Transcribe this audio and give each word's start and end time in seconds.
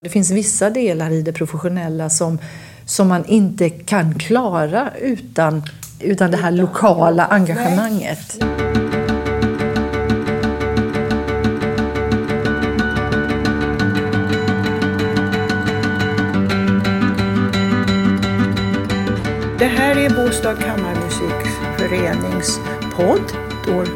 Det 0.00 0.08
finns 0.08 0.30
vissa 0.30 0.70
delar 0.70 1.10
i 1.10 1.22
det 1.22 1.32
professionella 1.32 2.10
som, 2.10 2.38
som 2.84 3.08
man 3.08 3.24
inte 3.24 3.70
kan 3.70 4.14
klara 4.14 4.90
utan, 5.00 5.62
utan 6.00 6.30
det 6.30 6.36
här 6.36 6.50
lokala 6.50 7.26
engagemanget. 7.26 8.38
Det 19.58 19.64
här 19.64 19.96
är 19.96 20.10
Båstad 20.10 20.54
kammarmusikförenings 20.54 22.60
podd 22.96 23.32
år 23.76 23.86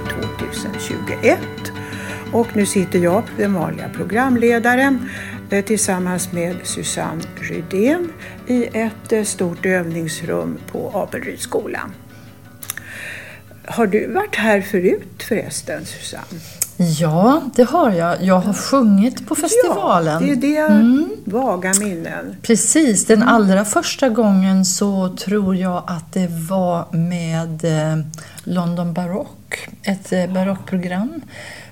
2021. 0.48 1.38
Och 2.32 2.56
nu 2.56 2.66
sitter 2.66 2.98
jag, 2.98 3.22
den 3.36 3.54
vanliga 3.54 3.88
programledaren, 3.88 5.08
tillsammans 5.60 6.32
med 6.32 6.56
Susanne 6.62 7.22
Rydén 7.40 8.12
i 8.46 8.64
ett 8.72 9.12
eh, 9.12 9.24
stort 9.24 9.66
övningsrum 9.66 10.58
på 10.66 10.90
Apelrydsskolan. 10.94 11.94
Har 13.64 13.86
du 13.86 14.06
varit 14.06 14.36
här 14.36 14.60
förut 14.60 15.22
förresten, 15.28 15.86
Susanne? 15.86 16.40
Ja, 16.82 17.42
det 17.54 17.62
har 17.62 17.90
jag. 17.90 18.22
Jag 18.22 18.38
har 18.38 18.52
sjungit 18.52 19.28
på 19.28 19.34
festivalen. 19.34 20.28
Ja, 20.28 20.34
det 20.34 20.56
är 20.56 20.68
det 20.68 20.72
mm. 20.74 21.10
vaga 21.24 21.72
minnen. 21.80 22.36
Precis. 22.42 23.06
Den 23.06 23.22
allra 23.22 23.64
första 23.64 24.08
gången 24.08 24.64
så 24.64 25.16
tror 25.16 25.56
jag 25.56 25.82
att 25.86 26.12
det 26.12 26.28
var 26.50 26.96
med 26.96 27.64
eh, 27.64 28.04
London 28.44 28.94
Baroque, 28.94 29.58
ett 29.82 30.12
eh, 30.12 30.26
barockprogram 30.26 31.20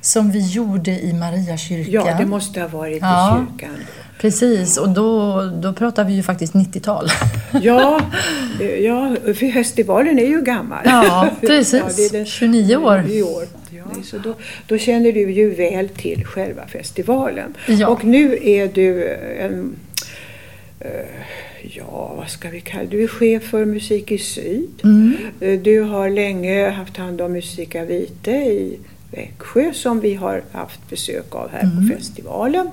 som 0.00 0.30
vi 0.30 0.46
gjorde 0.46 0.90
i 0.90 1.12
Mariakyrkan. 1.12 2.06
Ja, 2.06 2.16
det 2.18 2.26
måste 2.26 2.60
ha 2.60 2.68
varit 2.68 3.02
ja, 3.02 3.36
i 3.36 3.52
kyrkan. 3.52 3.76
Precis, 4.20 4.76
och 4.76 4.88
då, 4.88 5.42
då 5.62 5.72
pratar 5.72 6.04
vi 6.04 6.12
ju 6.12 6.22
faktiskt 6.22 6.54
90-tal. 6.54 7.08
Ja, 7.62 8.00
ja, 8.80 9.16
för 9.24 9.52
festivalen 9.52 10.18
är 10.18 10.26
ju 10.26 10.42
gammal. 10.42 10.82
Ja, 10.84 11.30
precis. 11.40 12.12
Ja, 12.12 12.24
29 12.24 12.76
år. 12.76 13.02
29 13.06 13.22
år. 13.22 13.44
Ja, 13.70 14.02
så 14.04 14.18
då, 14.18 14.34
då, 14.66 14.78
känner 14.78 15.12
du 15.12 15.30
ju 15.30 15.50
väl 15.50 15.88
till 15.88 16.24
själva 16.24 16.66
festivalen. 16.66 17.54
Ja. 17.66 17.88
Och 17.88 18.04
nu 18.04 18.38
är 18.42 18.68
du 18.68 19.08
en 19.38 19.76
uh, 20.84 20.90
ja, 21.62 22.14
vad 22.16 22.28
ska 22.28 22.48
vi 22.48 22.60
kalla 22.60 22.84
Du 22.84 23.02
är 23.02 23.08
chef 23.08 23.42
för 23.42 23.64
Musik 23.64 24.12
i 24.12 24.18
Syd. 24.18 24.70
Mm. 24.84 25.16
Du 25.62 25.80
har 25.80 26.10
länge 26.10 26.68
haft 26.68 26.96
hand 26.96 27.20
om 27.20 27.32
Musika 27.32 27.84
Vite 27.84 28.30
i 28.30 28.78
Växjö 29.10 29.72
som 29.72 30.00
vi 30.00 30.14
har 30.14 30.42
haft 30.52 30.90
besök 30.90 31.34
av 31.34 31.50
här 31.50 31.62
mm. 31.62 31.88
på 31.88 31.94
festivalen. 31.94 32.70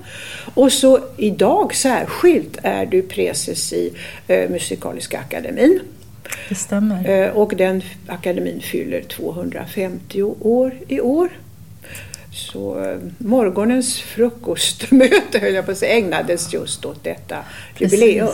Och 0.54 0.72
så 0.72 1.00
idag 1.18 1.76
särskilt 1.76 2.58
är 2.64 2.86
du 2.86 3.02
precis 3.02 3.74
i 3.74 3.94
eh, 4.28 4.50
Musikaliska 4.50 5.20
akademin. 5.20 5.80
Det 6.50 6.56
stämmer. 6.56 7.10
Eh, 7.10 7.30
och 7.30 7.54
den 7.56 7.82
akademin 8.08 8.62
fyller 8.62 9.02
250 9.02 10.24
år 10.24 10.74
i 10.88 11.02
år. 11.02 11.30
Så 12.32 12.84
eh, 12.84 12.98
morgonens 13.18 14.00
frukostmöte 14.00 15.40
höll 15.40 15.54
jag 15.54 15.66
på 15.66 15.72
att 15.72 15.78
säga, 15.78 15.98
ägnades 15.98 16.54
just 16.54 16.86
åt 16.86 17.04
detta 17.04 17.38
Precis. 17.76 18.00
jubileum. 18.00 18.30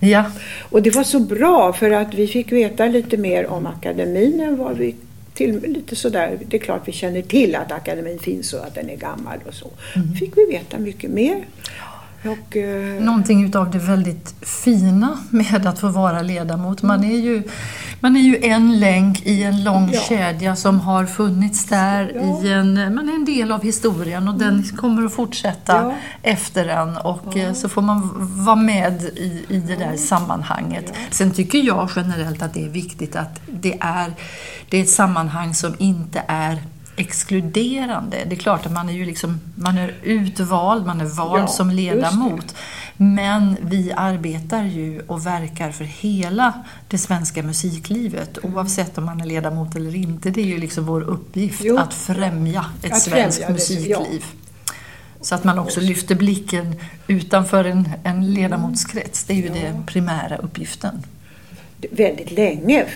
Ja. 0.00 0.24
Och 0.70 0.82
det 0.82 0.90
var 0.90 1.04
så 1.04 1.20
bra 1.20 1.72
för 1.72 1.90
att 1.90 2.14
vi 2.14 2.26
fick 2.26 2.52
veta 2.52 2.86
lite 2.86 3.16
mer 3.16 3.46
om 3.46 3.66
akademin 3.66 4.40
än 4.40 4.56
vad 4.56 4.76
vi 4.76 4.94
till, 5.36 5.60
lite 5.60 5.96
sådär, 5.96 6.38
det 6.46 6.56
är 6.56 6.60
klart 6.60 6.82
vi 6.84 6.92
känner 6.92 7.22
till 7.22 7.54
att 7.54 7.72
akademin 7.72 8.18
finns 8.18 8.52
och 8.52 8.64
att 8.66 8.74
den 8.74 8.90
är 8.90 8.96
gammal 8.96 9.38
och 9.46 9.54
så. 9.54 9.70
Mm. 9.94 10.14
fick 10.14 10.36
vi 10.36 10.46
veta 10.46 10.78
mycket 10.78 11.10
mer. 11.10 11.44
Och, 12.28 12.56
eh... 12.56 13.02
Någonting 13.02 13.44
utav 13.44 13.70
det 13.70 13.78
väldigt 13.78 14.34
fina 14.40 15.18
med 15.30 15.66
att 15.66 15.78
få 15.78 15.88
vara 15.88 16.22
ledamot. 16.22 16.82
Man 16.82 17.04
är 17.04 17.18
ju, 17.18 17.42
man 18.00 18.16
är 18.16 18.20
ju 18.20 18.38
en 18.42 18.80
länk 18.80 19.26
i 19.26 19.42
en 19.42 19.64
lång 19.64 19.90
ja. 19.92 20.00
kedja 20.00 20.56
som 20.56 20.80
har 20.80 21.06
funnits 21.06 21.64
där. 21.64 22.12
Ja. 22.14 22.42
I 22.44 22.52
en, 22.52 22.94
man 22.94 23.08
är 23.08 23.14
en 23.14 23.24
del 23.24 23.52
av 23.52 23.62
historien 23.62 24.28
och 24.28 24.34
den 24.34 24.54
mm. 24.54 24.76
kommer 24.76 25.04
att 25.04 25.14
fortsätta 25.14 25.72
ja. 25.72 25.94
efter 26.22 26.66
en. 26.68 26.96
Och 26.96 27.36
eh, 27.36 27.52
så 27.52 27.68
får 27.68 27.82
man 27.82 28.10
vara 28.44 28.56
med 28.56 29.02
i, 29.02 29.44
i 29.48 29.58
det 29.58 29.76
där 29.76 29.96
sammanhanget. 29.96 30.92
Sen 31.10 31.30
tycker 31.30 31.58
jag 31.58 31.90
generellt 31.96 32.42
att 32.42 32.54
det 32.54 32.64
är 32.64 32.68
viktigt 32.68 33.16
att 33.16 33.40
det 33.46 33.76
är, 33.80 34.12
det 34.68 34.76
är 34.78 34.82
ett 34.82 34.90
sammanhang 34.90 35.54
som 35.54 35.74
inte 35.78 36.22
är 36.28 36.62
exkluderande. 36.96 38.16
Det 38.26 38.34
är 38.34 38.38
klart 38.38 38.66
att 38.66 38.72
man 38.72 38.88
är 38.88 38.92
ju 38.92 39.04
liksom, 39.04 39.40
man 39.54 39.78
är 39.78 39.94
utvald, 40.02 40.86
man 40.86 41.00
är 41.00 41.04
vald 41.04 41.42
ja, 41.42 41.46
som 41.46 41.70
ledamot. 41.70 42.54
Men 42.96 43.56
vi 43.60 43.92
arbetar 43.92 44.64
ju 44.64 45.00
och 45.06 45.26
verkar 45.26 45.70
för 45.70 45.84
hela 45.84 46.52
det 46.88 46.98
svenska 46.98 47.42
musiklivet 47.42 48.38
mm. 48.38 48.54
oavsett 48.54 48.98
om 48.98 49.04
man 49.04 49.20
är 49.20 49.26
ledamot 49.26 49.76
eller 49.76 49.94
inte. 49.94 50.30
Det 50.30 50.40
är 50.40 50.46
ju 50.46 50.58
liksom 50.58 50.84
vår 50.84 51.00
uppgift 51.00 51.60
jo. 51.64 51.78
att 51.78 51.94
främja 51.94 52.64
ett 52.82 52.92
att 52.92 53.02
svenskt 53.02 53.38
främja 53.38 53.52
musikliv. 53.52 54.24
Ja. 54.28 54.74
Så 55.20 55.34
att 55.34 55.44
man 55.44 55.58
också 55.58 55.80
lyfter 55.80 56.14
blicken 56.14 56.74
utanför 57.06 57.64
en, 57.64 57.88
en 58.04 58.34
ledamotskrets. 58.34 59.24
Det 59.24 59.32
är 59.32 59.36
ju 59.36 59.46
ja. 59.46 59.54
den 59.54 59.86
primära 59.86 60.36
uppgiften. 60.36 61.02
Väldigt 61.90 62.30
länge 62.30 62.86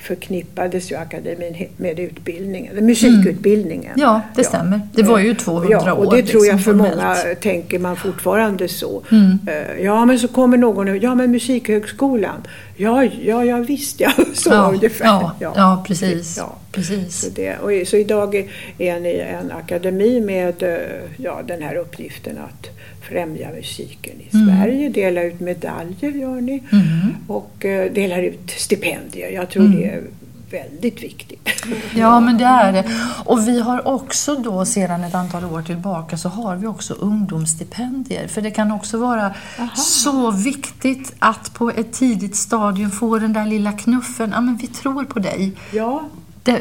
förknippades 0.00 0.90
ju 0.90 0.96
akademin 0.96 1.68
med 1.76 1.98
utbildningen, 1.98 2.86
musikutbildningen. 2.86 3.92
Mm. 3.94 4.00
Ja, 4.00 4.20
det 4.34 4.44
stämmer. 4.44 4.80
Det 4.92 5.02
var 5.02 5.18
ju 5.18 5.34
200 5.34 5.82
ja, 5.86 5.94
år. 5.94 6.06
och 6.06 6.16
det 6.16 6.22
tror 6.22 6.46
jag 6.46 6.56
liksom, 6.56 6.74
för 6.74 6.74
många 6.74 7.16
tänker 7.40 7.78
man 7.78 7.96
fortfarande 7.96 8.68
så. 8.68 9.02
Mm. 9.10 9.38
Eh, 9.46 9.84
ja, 9.84 10.04
men 10.04 10.18
så 10.18 10.28
kommer 10.28 10.56
någon 10.56 10.88
och 10.88 10.96
ja 10.96 11.14
men 11.14 11.30
Musikhögskolan. 11.30 12.46
Ja, 12.76 13.04
ja, 13.04 13.44
ja 13.44 13.56
visst 13.56 14.00
ja. 14.00 14.12
Så 14.34 14.50
ja, 14.50 14.70
ungefär. 14.74 15.04
Ja, 15.04 15.36
ja, 15.40 15.52
ja 15.56 15.84
precis. 15.86 16.36
Ja. 16.36 16.56
precis. 16.72 17.20
Så, 17.20 17.30
det, 17.34 17.56
och, 17.56 17.88
så 17.88 17.96
idag 17.96 18.34
är 18.78 19.00
ni 19.00 19.18
en 19.18 19.52
akademi 19.52 20.20
med 20.20 20.62
eh, 20.62 20.78
ja, 21.16 21.40
den 21.46 21.62
här 21.62 21.76
uppgiften 21.76 22.38
att 22.38 22.70
främja 23.08 23.50
musiken 23.50 24.14
i 24.20 24.36
mm. 24.36 24.46
Sverige. 24.46 24.88
Dela 24.88 25.22
ut 25.22 25.40
medaljer 25.40 26.10
gör 26.10 26.40
ni 26.40 26.62
mm. 26.72 27.14
och 27.26 27.64
uh, 27.64 27.92
delar 27.92 28.22
ut 28.22 28.50
stipendier. 28.50 29.30
Jag 29.30 29.50
tror 29.50 29.64
mm. 29.64 29.76
det 29.76 29.84
är 29.88 30.02
väldigt 30.50 31.02
viktigt. 31.02 31.48
Ja, 31.94 32.20
men 32.20 32.38
det 32.38 32.44
är 32.44 32.72
det. 32.72 32.84
Och 33.24 33.48
vi 33.48 33.60
har 33.60 33.88
också 33.88 34.36
då 34.36 34.64
sedan 34.64 35.04
ett 35.04 35.14
antal 35.14 35.44
år 35.44 35.62
tillbaka 35.62 36.16
så 36.16 36.28
har 36.28 36.56
vi 36.56 36.66
också 36.66 36.94
ungdomsstipendier. 36.94 38.28
För 38.28 38.42
det 38.42 38.50
kan 38.50 38.72
också 38.72 38.98
vara 38.98 39.34
Aha. 39.58 39.76
så 39.76 40.30
viktigt 40.30 41.14
att 41.18 41.54
på 41.54 41.70
ett 41.70 41.92
tidigt 41.92 42.36
stadium 42.36 42.90
få 42.90 43.18
den 43.18 43.32
där 43.32 43.46
lilla 43.46 43.72
knuffen. 43.72 44.30
Ja, 44.34 44.40
men 44.40 44.56
vi 44.56 44.66
tror 44.66 45.04
på 45.04 45.18
dig. 45.18 45.52
Ja. 45.72 46.04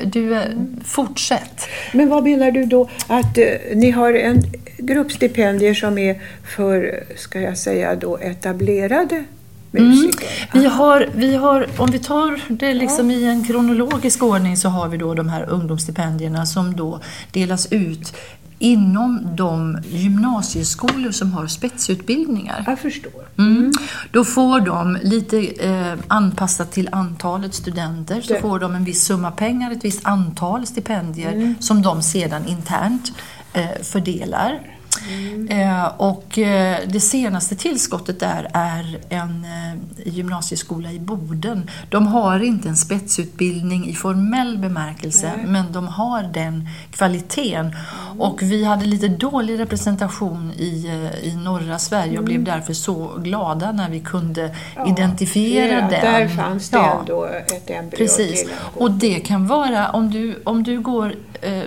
Du, 0.05 0.35
mm. 0.35 0.79
fortsätt. 0.85 1.67
Men 1.93 2.09
vad 2.09 2.23
menar 2.23 2.51
du 2.51 2.65
då 2.65 2.89
att 3.07 3.37
uh, 3.37 3.75
ni 3.75 3.91
har 3.91 4.13
en 4.13 4.43
gruppstipendier 4.77 5.73
som 5.73 5.97
är 5.97 6.21
för, 6.55 7.03
ska 7.15 7.41
jag 7.41 7.57
säga 7.57 7.95
då, 7.95 8.17
etablerade 8.17 9.23
musiker? 9.71 10.27
Mm. 10.51 10.63
Vi, 10.63 10.65
har, 10.65 11.09
vi 11.15 11.35
har, 11.35 11.67
om 11.77 11.91
vi 11.91 11.99
tar 11.99 12.41
det 12.47 12.73
liksom 12.73 13.11
ja. 13.11 13.17
i 13.17 13.25
en 13.25 13.43
kronologisk 13.43 14.23
ordning 14.23 14.57
så 14.57 14.69
har 14.69 14.87
vi 14.87 14.97
då 14.97 15.13
de 15.13 15.29
här 15.29 15.49
ungdomsstipendierna 15.49 16.45
som 16.45 16.75
då 16.75 16.99
delas 17.31 17.71
ut 17.71 18.13
inom 18.59 19.27
de 19.35 19.77
gymnasieskolor 19.89 21.11
som 21.11 21.31
har 21.31 21.47
spetsutbildningar. 21.47 22.63
Jag 22.67 22.79
förstår. 22.79 23.25
Mm. 23.37 23.57
mm. 23.57 23.71
Då 24.11 24.25
får 24.25 24.59
de, 24.59 24.97
lite 25.03 25.37
eh, 25.39 25.93
anpassat 26.07 26.71
till 26.71 26.89
antalet 26.91 27.53
studenter, 27.53 28.21
så 28.21 28.33
det. 28.33 28.41
får 28.41 28.59
de 28.59 28.75
en 28.75 28.83
viss 28.83 29.05
summa 29.05 29.31
pengar, 29.31 29.71
ett 29.71 29.85
visst 29.85 30.05
antal 30.05 30.65
stipendier 30.65 31.33
mm. 31.33 31.55
som 31.59 31.81
de 31.81 32.01
sedan 32.01 32.47
internt 32.47 33.11
eh, 33.53 33.81
fördelar. 33.81 34.74
Mm. 35.09 35.47
Eh, 35.47 35.85
och 35.97 36.37
eh, 36.37 36.77
det 36.87 36.99
senaste 36.99 37.55
tillskottet 37.55 38.19
där 38.19 38.47
är 38.53 38.99
en 39.09 39.45
eh, 39.45 40.07
gymnasieskola 40.07 40.91
i 40.91 40.99
Boden. 40.99 41.69
De 41.89 42.07
har 42.07 42.39
inte 42.39 42.69
en 42.69 42.77
spetsutbildning 42.77 43.87
i 43.87 43.93
formell 43.93 44.57
bemärkelse, 44.57 45.31
Nej. 45.37 45.45
men 45.45 45.71
de 45.71 45.87
har 45.87 46.23
den 46.23 46.69
kvaliteten. 46.91 47.65
Mm. 47.65 48.21
Och 48.21 48.41
vi 48.41 48.63
hade 48.63 48.85
lite 48.85 49.07
dålig 49.07 49.59
representation 49.59 50.51
i, 50.57 50.87
i 51.23 51.35
norra 51.35 51.79
Sverige 51.79 52.19
och 52.19 52.25
mm. 52.25 52.25
blev 52.25 52.43
därför 52.43 52.73
så 52.73 53.11
glada 53.17 53.71
när 53.71 53.89
vi 53.89 53.99
kunde 53.99 54.55
ja, 54.75 54.87
identifiera 54.87 55.73
ja, 55.73 55.79
den. 55.79 55.89
Där 55.89 56.27
fanns 56.27 56.69
det 56.69 56.77
ja, 56.77 56.99
ändå 56.99 57.25
ett 57.25 57.69
embryo 57.69 57.97
Precis. 57.97 58.41
Till 58.41 58.51
och 58.73 58.91
det 58.91 59.19
kan 59.19 59.47
vara, 59.47 59.89
om 59.89 60.11
du, 60.11 60.41
om 60.43 60.63
du 60.63 60.79
går 60.79 61.15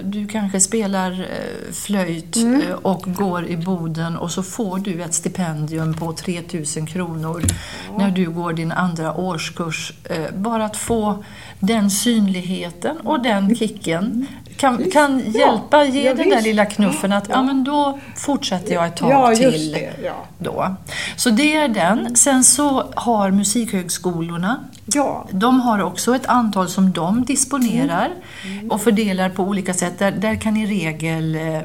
du 0.03 0.26
kanske 0.26 0.61
spelar 0.61 1.26
flöjt 1.73 2.37
mm. 2.37 2.62
och 2.82 3.03
går 3.19 3.47
i 3.47 3.56
Boden 3.56 4.17
och 4.17 4.31
så 4.31 4.43
får 4.43 4.79
du 4.79 5.03
ett 5.03 5.15
stipendium 5.15 5.94
på 5.94 6.12
3000 6.12 6.87
kronor 6.87 7.43
ja. 7.47 7.99
när 7.99 8.11
du 8.11 8.31
går 8.31 8.53
din 8.53 8.73
andra 8.73 9.15
årskurs. 9.15 9.93
Eh, 10.05 10.35
bara 10.35 10.65
att 10.65 10.76
få 10.76 11.25
den 11.61 11.91
synligheten 11.91 12.97
och 12.97 13.23
den 13.23 13.56
kicken 13.56 14.26
kan, 14.56 14.91
kan 14.91 15.19
hjälpa, 15.19 15.85
ge 15.85 16.03
ja, 16.03 16.15
den 16.15 16.29
där 16.29 16.43
lilla 16.43 16.67
knuffen 16.67 17.12
att 17.12 17.29
ja. 17.29 17.43
men 17.43 17.65
då 17.65 17.99
fortsätter 18.17 18.75
jag 18.75 18.87
ett 18.87 18.97
tag 18.97 19.37
till. 19.37 19.73
Det. 19.73 20.12
Då. 20.38 20.76
Så 21.17 21.31
det 21.31 21.56
är 21.56 21.69
den. 21.69 22.17
Sen 22.17 22.44
så 22.44 22.85
har 22.94 23.31
musikhögskolorna 23.31 24.61
Ja. 24.94 25.26
De 25.31 25.61
har 25.61 25.82
också 25.82 26.15
ett 26.17 26.26
antal 26.26 26.69
som 26.69 26.93
de 26.93 27.25
disponerar 27.25 28.11
mm. 28.44 28.59
Mm. 28.59 28.70
och 28.70 28.81
fördelar 28.81 29.31
på 29.31 29.43
olika 29.43 29.75
sätt. 29.75 29.99
Där, 29.99 30.11
där 30.11 30.35
kan 30.35 30.56
i 30.56 30.67
regel, 30.67 31.35
eh, 31.35 31.61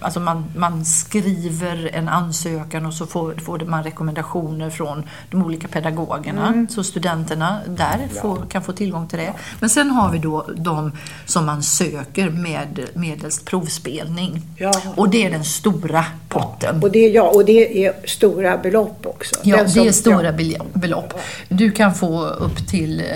alltså 0.00 0.20
man, 0.20 0.44
man 0.56 0.84
skriver 0.84 1.90
en 1.94 2.08
ansökan 2.08 2.86
och 2.86 2.94
så 2.94 3.06
får, 3.06 3.34
får 3.34 3.58
man 3.58 3.84
rekommendationer 3.84 4.70
från 4.70 5.02
de 5.30 5.42
olika 5.42 5.68
pedagogerna. 5.68 6.46
Mm. 6.46 6.68
Så 6.68 6.84
studenterna 6.84 7.60
där 7.66 8.08
ja. 8.14 8.20
får, 8.20 8.46
kan 8.50 8.62
få 8.62 8.72
tillgång 8.72 9.08
till 9.08 9.18
det. 9.18 9.32
Men 9.60 9.70
sen 9.70 9.90
har 9.90 10.12
vi 10.12 10.18
då 10.18 10.46
de 10.56 10.92
som 11.24 11.46
man 11.46 11.62
söker 11.62 12.30
med 12.30 12.80
medelst 12.94 13.44
provspelning. 13.44 14.42
Ja. 14.56 14.72
Och 14.96 15.10
det 15.10 15.24
är 15.24 15.30
den 15.30 15.44
stora 15.44 16.04
potten. 16.28 16.76
Ja. 16.80 16.86
Och 16.86 16.92
det, 16.92 17.08
ja, 17.08 17.22
och 17.22 17.44
det 17.44 17.86
är 17.86 17.94
stora 18.04 18.58
belopp 18.58 19.06
också. 19.06 19.34
Ja, 19.42 19.56
den 19.56 19.72
det 19.72 19.88
är 19.88 19.92
stora 19.92 20.32
belopp. 20.72 21.20
Du 21.48 21.70
kan 21.70 21.94
få 21.94 22.24
upp 22.24 22.68
till, 22.68 23.00
eh, 23.00 23.06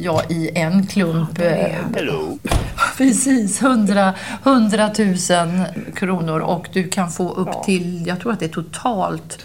ja 0.00 0.22
i 0.28 0.50
en 0.54 0.86
klump, 0.86 1.38
ja, 1.38 2.38
precis 2.96 3.62
100, 3.62 4.14
100 4.44 4.90
000 4.98 5.16
kronor 5.94 6.19
och 6.28 6.68
du 6.72 6.88
kan 6.88 7.10
få 7.10 7.32
upp 7.32 7.48
ja. 7.52 7.62
till, 7.64 8.06
jag 8.06 8.20
tror 8.20 8.32
att 8.32 8.40
det 8.40 8.46
är 8.46 8.48
totalt, 8.48 9.38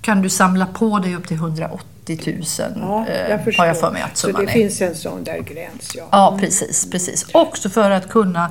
kan 0.00 0.22
du 0.22 0.28
samla 0.28 0.66
på 0.66 0.98
dig 0.98 1.16
upp 1.16 1.28
till 1.28 1.36
180 1.36 1.86
000 2.08 2.42
ja, 2.76 3.06
jag 3.08 3.30
eh, 3.30 3.58
har 3.58 3.66
jag 3.66 3.80
för 3.80 3.90
mig 3.90 4.02
att 4.02 4.16
summan 4.16 4.40
Så 4.40 4.46
det 4.46 4.50
är. 4.50 4.52
finns 4.52 4.80
en 4.80 4.94
sån 4.94 5.24
där 5.24 5.38
gräns, 5.38 5.92
ja. 5.94 6.08
Ja, 6.12 6.38
precis, 6.40 6.90
precis. 6.90 7.26
Också 7.32 7.70
för 7.70 7.90
att 7.90 8.08
kunna 8.08 8.50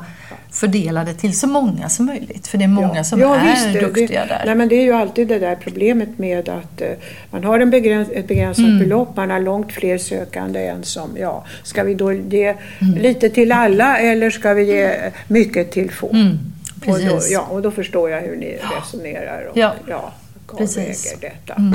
fördela 0.54 1.04
det 1.04 1.14
till 1.14 1.40
så 1.40 1.48
många 1.48 1.90
som 1.90 2.06
möjligt. 2.06 2.48
För 2.48 2.58
det 2.58 2.64
är 2.64 2.68
många 2.68 2.96
ja. 2.96 3.04
som 3.04 3.20
ja, 3.20 3.36
är 3.36 3.52
visst, 3.52 3.80
duktiga 3.80 4.22
det, 4.22 4.28
där. 4.28 4.44
Nej, 4.46 4.56
men 4.56 4.68
det 4.68 4.76
är 4.76 4.84
ju 4.84 4.94
alltid 4.94 5.28
det 5.28 5.40
där 5.40 5.56
problemet 5.56 6.20
med 6.20 6.50
att 6.50 6.82
uh, 6.82 6.88
man 7.32 7.44
har 7.44 7.60
en 7.60 7.70
begräns 7.70 8.10
ett 8.10 8.28
begränsat 8.28 8.66
mm. 8.66 8.80
belopp, 8.80 9.16
man 9.16 9.30
har 9.30 9.40
långt 9.40 9.72
fler 9.72 9.98
sökande 9.98 10.68
än 10.68 10.84
som, 10.84 11.18
ja, 11.20 11.46
ska 11.64 11.84
vi 11.84 11.94
då 11.94 12.14
ge 12.14 12.56
mm. 12.80 12.98
lite 12.98 13.30
till 13.30 13.52
alla 13.52 13.98
eller 13.98 14.30
ska 14.30 14.54
vi 14.54 14.64
ge 14.64 15.12
mycket 15.28 15.72
till 15.72 15.92
få? 15.92 16.10
Mm. 16.10 16.40
Och, 16.88 17.00
då, 17.00 17.20
ja, 17.30 17.48
och 17.52 17.62
då 17.62 17.72
förstår 17.72 18.10
jag 18.10 18.22
hur 18.22 18.36
ni 18.36 18.60
resonerar 18.78 19.46
och 19.46 19.58
ja, 19.58 19.76
ja, 19.88 20.14
avväger 20.48 21.22
detta. 21.22 21.54
Mm. 21.54 21.74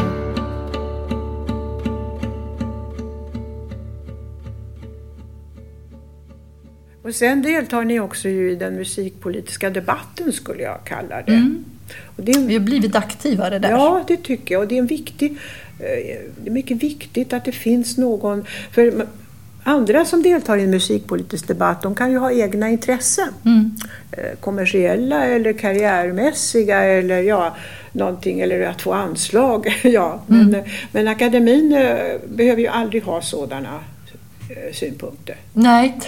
Och 7.08 7.14
sen 7.14 7.42
deltar 7.42 7.84
ni 7.84 8.00
också 8.00 8.28
i 8.28 8.54
den 8.54 8.74
musikpolitiska 8.74 9.70
debatten 9.70 10.32
skulle 10.32 10.62
jag 10.62 10.78
kalla 10.84 11.22
det. 11.22 11.32
Mm. 11.32 11.64
det 12.16 12.32
är, 12.32 12.40
Vi 12.40 12.54
har 12.54 12.60
blivit 12.60 12.96
aktivare 12.96 13.58
där. 13.58 13.70
Ja, 13.70 14.04
det 14.08 14.16
tycker 14.16 14.54
jag. 14.54 14.62
Och 14.62 14.68
det 14.68 14.74
är, 14.74 14.78
en 14.78 14.86
viktig, 14.86 15.30
eh, 15.78 16.18
det 16.36 16.46
är 16.46 16.50
mycket 16.50 16.82
viktigt 16.82 17.32
att 17.32 17.44
det 17.44 17.52
finns 17.52 17.98
någon... 17.98 18.44
För 18.70 19.06
andra 19.68 20.04
som 20.04 20.22
deltar 20.22 20.56
i 20.56 20.62
en 20.62 20.70
musikpolitisk 20.70 21.48
debatt 21.48 21.82
de 21.82 21.94
kan 21.94 22.10
ju 22.10 22.18
ha 22.18 22.32
egna 22.32 22.70
intressen. 22.70 23.28
Mm. 23.44 23.76
Eh, 24.12 24.38
kommersiella 24.40 25.24
eller 25.24 25.52
karriärmässiga 25.52 26.84
eller 26.84 27.22
ja, 27.22 27.56
någonting, 27.92 28.40
eller 28.40 28.60
att 28.60 28.82
få 28.82 28.92
anslag. 28.92 29.80
ja. 29.82 30.20
Mm. 30.30 30.50
Men, 30.50 30.64
men 30.92 31.08
akademin 31.08 31.72
eh, 31.72 31.98
behöver 32.28 32.62
ju 32.62 32.68
aldrig 32.68 33.02
ha 33.02 33.22
sådana 33.22 33.80
synpunkter. 34.72 35.36
Nej, 35.52 35.98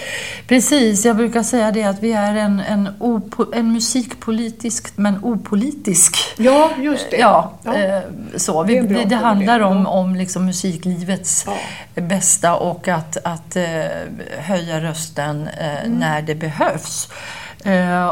precis. 0.47 1.05
Jag 1.05 1.15
brukar 1.15 1.43
säga 1.43 1.71
det 1.71 1.83
att 1.83 2.03
vi 2.03 2.11
är 2.11 2.35
en, 2.35 2.59
en, 2.59 2.89
opo, 2.99 3.45
en 3.53 3.73
musikpolitisk 3.73 4.97
men 4.97 5.23
opolitisk. 5.23 6.17
Ja, 6.37 6.71
just 6.79 7.11
det. 7.11 7.17
Ja, 7.17 7.53
ja. 7.63 7.75
Eh, 7.75 8.01
så. 8.35 8.63
Vi, 8.63 8.79
det, 8.79 9.03
det 9.03 9.15
handlar 9.15 9.59
om, 9.59 9.87
om 9.87 10.15
liksom 10.15 10.45
musiklivets 10.45 11.45
ja. 11.47 12.01
bästa 12.01 12.55
och 12.55 12.87
att, 12.87 13.17
att 13.23 13.55
uh, 13.55 13.63
höja 14.37 14.81
rösten 14.81 15.47
mm. 15.47 15.99
när 15.99 16.21
det 16.21 16.35
behövs. 16.35 17.09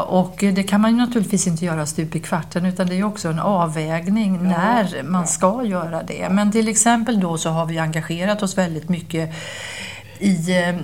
Och 0.06 0.36
det 0.38 0.62
kan 0.62 0.80
man 0.80 0.90
ju 0.90 0.96
naturligtvis 0.96 1.46
inte 1.46 1.64
göra 1.64 1.86
stup 1.86 2.16
i 2.16 2.20
kvarten 2.20 2.66
utan 2.66 2.86
det 2.86 2.98
är 2.98 3.04
också 3.04 3.28
en 3.28 3.38
avvägning 3.38 4.34
ja, 4.34 4.40
när 4.40 5.02
man 5.02 5.26
ska 5.26 5.64
göra 5.64 6.02
det. 6.02 6.28
Men 6.30 6.52
till 6.52 6.68
exempel 6.68 7.20
då 7.20 7.38
så 7.38 7.50
har 7.50 7.66
vi 7.66 7.78
engagerat 7.78 8.42
oss 8.42 8.58
väldigt 8.58 8.88
mycket 8.88 9.30
i 10.20 10.50
eh, 10.50 10.74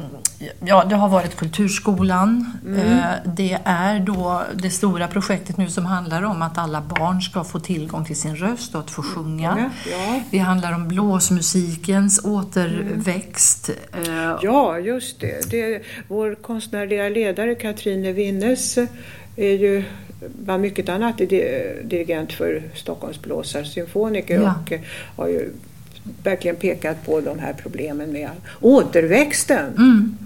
Ja, 0.61 0.85
det 0.85 0.95
har 0.95 1.09
varit 1.09 1.37
Kulturskolan. 1.37 2.53
Mm. 2.67 2.79
Eh, 2.79 3.05
det 3.25 3.59
är 3.65 4.01
då 4.01 4.43
det 4.55 4.71
stora 4.71 5.09
projektet 5.09 5.57
nu 5.57 5.69
som 5.69 5.87
handlar 5.87 6.23
om 6.23 6.43
att 6.43 6.59
alla 6.59 6.81
barn 6.81 7.23
ska 7.23 7.45
få 7.45 7.61
tillgång 7.61 8.05
till 8.05 8.17
sin 8.17 8.37
röst 8.37 8.75
och 8.75 8.81
att 8.81 8.91
få 8.91 9.03
sjunga. 9.03 9.53
Mm. 9.53 9.71
Ja. 9.91 10.21
Det 10.31 10.39
handlar 10.39 10.73
om 10.73 10.89
blåsmusikens 10.89 12.25
återväxt. 12.25 13.71
Mm. 14.07 14.37
Ja, 14.43 14.79
just 14.79 15.21
det. 15.21 15.51
det. 15.51 15.83
Vår 16.09 16.35
konstnärliga 16.35 17.09
ledare 17.09 17.55
Katrine 17.55 18.13
Winnes 18.13 18.79
är 19.37 19.53
ju 19.53 19.85
bland 20.21 20.63
mycket 20.63 20.89
annat 20.89 21.19
dirigent 21.19 22.33
för 22.33 22.63
Stockholms 22.75 23.23
blåsarsymfoniker 23.23 24.41
ja. 24.41 24.55
och 24.67 24.73
har 25.17 25.29
ju 25.29 25.51
verkligen 26.23 26.57
pekat 26.57 27.07
på 27.07 27.21
de 27.21 27.39
här 27.39 27.53
problemen 27.53 28.13
med 28.13 28.31
återväxten. 28.61 29.67
Mm. 29.77 30.19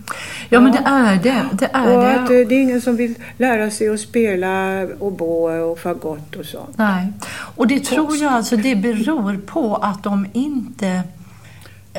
Ja, 0.48 0.60
men 0.60 0.72
det 0.72 0.82
är 0.84 1.16
det. 1.16 1.44
det, 1.52 1.70
är 1.72 1.96
och 1.96 2.02
det. 2.02 2.12
Att, 2.12 2.30
eh, 2.30 2.36
det 2.36 2.54
är 2.54 2.62
ingen 2.62 2.80
som 2.80 2.96
vill 2.96 3.14
lära 3.36 3.70
sig 3.70 3.88
att 3.88 4.00
spela 4.00 4.82
oboe 4.98 5.58
och 5.60 5.78
fagott 5.78 6.36
och 6.36 6.44
sånt. 6.44 6.78
Nej, 6.78 7.12
och 7.56 7.66
det 7.66 7.80
tror 7.80 8.16
jag 8.16 8.32
alltså 8.32 8.56
det 8.56 8.76
beror 8.76 9.36
på 9.46 9.76
att 9.76 10.02
de 10.02 10.26
inte 10.32 11.02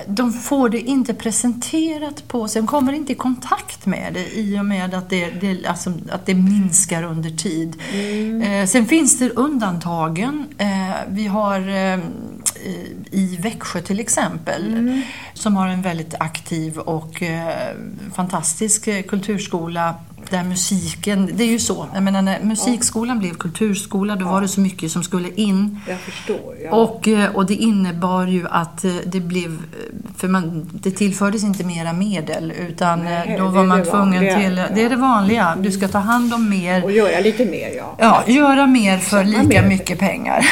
de 0.08 0.34
får 0.34 0.70
det 0.70 0.80
inte 0.80 1.14
presenterat 1.14 2.28
på 2.28 2.48
sig, 2.48 2.62
de 2.62 2.68
kommer 2.68 2.94
inte 2.94 3.12
i 3.12 3.16
kontakt 3.16 3.86
med 3.86 4.14
det 4.14 4.38
i 4.38 4.60
och 4.60 4.66
med 4.66 4.94
att 4.94 5.10
det, 5.10 5.30
det, 5.42 5.66
alltså, 5.66 5.94
att 6.12 6.26
det 6.26 6.36
minskar 6.36 7.04
under 7.04 7.30
tid. 7.30 7.76
Mm. 7.94 8.42
Eh, 8.42 8.68
sen 8.68 8.86
finns 8.86 9.20
det 9.20 9.30
undantagen. 9.30 10.46
Eh, 10.58 10.68
vi 11.10 11.28
har 11.28 11.60
eh, 11.60 12.00
i 13.12 13.38
Växjö 13.42 13.82
till 13.82 14.00
exempel 14.00 14.74
mm. 14.74 15.02
som 15.34 15.56
har 15.56 15.68
en 15.68 15.82
väldigt 15.82 16.16
aktiv 16.20 16.78
och 16.78 17.24
eh, 17.24 17.76
fantastisk 18.14 19.08
kulturskola 19.08 19.96
där 20.30 20.44
musiken, 20.44 21.30
det 21.34 21.44
är 21.44 21.48
ju 21.48 21.60
så, 21.60 21.88
jag 21.94 22.04
menar 22.04 22.22
när 22.22 22.40
musikskolan 22.44 23.16
ja. 23.16 23.20
blev 23.20 23.34
kulturskola 23.34 24.16
då 24.16 24.26
ja. 24.26 24.32
var 24.32 24.42
det 24.42 24.48
så 24.48 24.62
mycket 24.62 24.92
som 24.92 25.04
skulle 25.04 25.30
in. 25.36 25.80
Jag 25.88 26.00
förstår. 26.00 26.56
Ja. 26.64 26.72
Och, 26.72 27.08
eh, 27.08 27.36
och 27.36 27.46
det 27.46 27.56
innebar 27.56 28.28
ju 28.28 28.48
att 28.50 28.84
eh, 28.84 28.92
det 29.06 29.20
blev, 29.20 29.58
för 30.18 30.28
man, 30.28 30.70
det 30.74 30.92
tillfördes 30.92 31.44
inte 31.44 31.64
mera 31.64 31.94
medel 31.94 32.52
utan 32.52 33.04
Nej, 33.04 33.36
då 33.38 33.48
var 33.48 33.64
man 33.64 33.86
tvungen 33.86 34.42
till, 34.42 34.56
det 34.56 34.84
är 34.84 34.90
det 34.90 34.96
vanliga, 34.96 35.56
du 35.60 35.72
ska 35.72 35.88
ta 35.88 35.98
hand 35.98 36.34
om 36.34 36.50
mer. 36.50 36.84
Och 36.84 36.92
göra 36.92 37.20
lite 37.20 37.46
mer 37.46 37.70
ja. 37.78 37.96
Ja, 37.98 38.24
göra 38.28 38.68
mer 38.68 38.98
för 38.98 39.24
lika 39.24 39.62
mer. 39.62 39.68
mycket 39.68 40.00
pengar. 40.00 40.46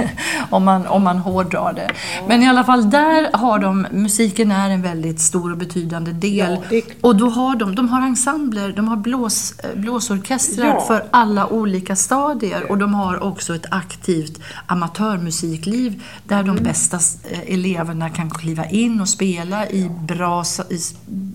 om, 0.50 0.64
man, 0.64 0.86
om 0.86 1.04
man 1.04 1.18
hårdrar 1.18 1.72
det. 1.72 1.90
Men 2.28 2.42
i 2.42 2.48
alla 2.48 2.64
fall 2.64 2.90
där 2.90 3.30
har 3.32 3.58
de, 3.58 3.86
musiken 3.90 4.50
är 4.50 4.70
en 4.70 4.82
väldigt 4.82 5.20
stor 5.20 5.52
och 5.52 5.58
betydande 5.58 6.12
del. 6.12 6.58
Det... 6.70 6.82
Och 7.00 7.16
då 7.16 7.28
har 7.28 7.56
de, 7.56 7.74
de 7.74 7.88
har 7.88 8.02
ensembler, 8.02 8.72
de 8.72 8.88
har 8.88 8.96
blå 8.96 9.15
blås, 9.16 9.54
blåsorkestrar 9.74 10.66
ja. 10.66 10.80
för 10.80 11.04
alla 11.10 11.46
olika 11.46 11.96
stadier 11.96 12.70
och 12.70 12.78
de 12.78 12.94
har 12.94 13.22
också 13.22 13.54
ett 13.54 13.66
aktivt 13.70 14.40
amatörmusikliv 14.66 16.02
där 16.24 16.40
mm. 16.40 16.56
de 16.56 16.62
bästa 16.62 16.96
eh, 17.30 17.54
eleverna 17.54 18.10
kan 18.10 18.30
kliva 18.30 18.66
in 18.66 19.00
och 19.00 19.08
spela 19.08 19.68
i 19.68 19.90
bra, 20.00 20.44
i 20.70 20.78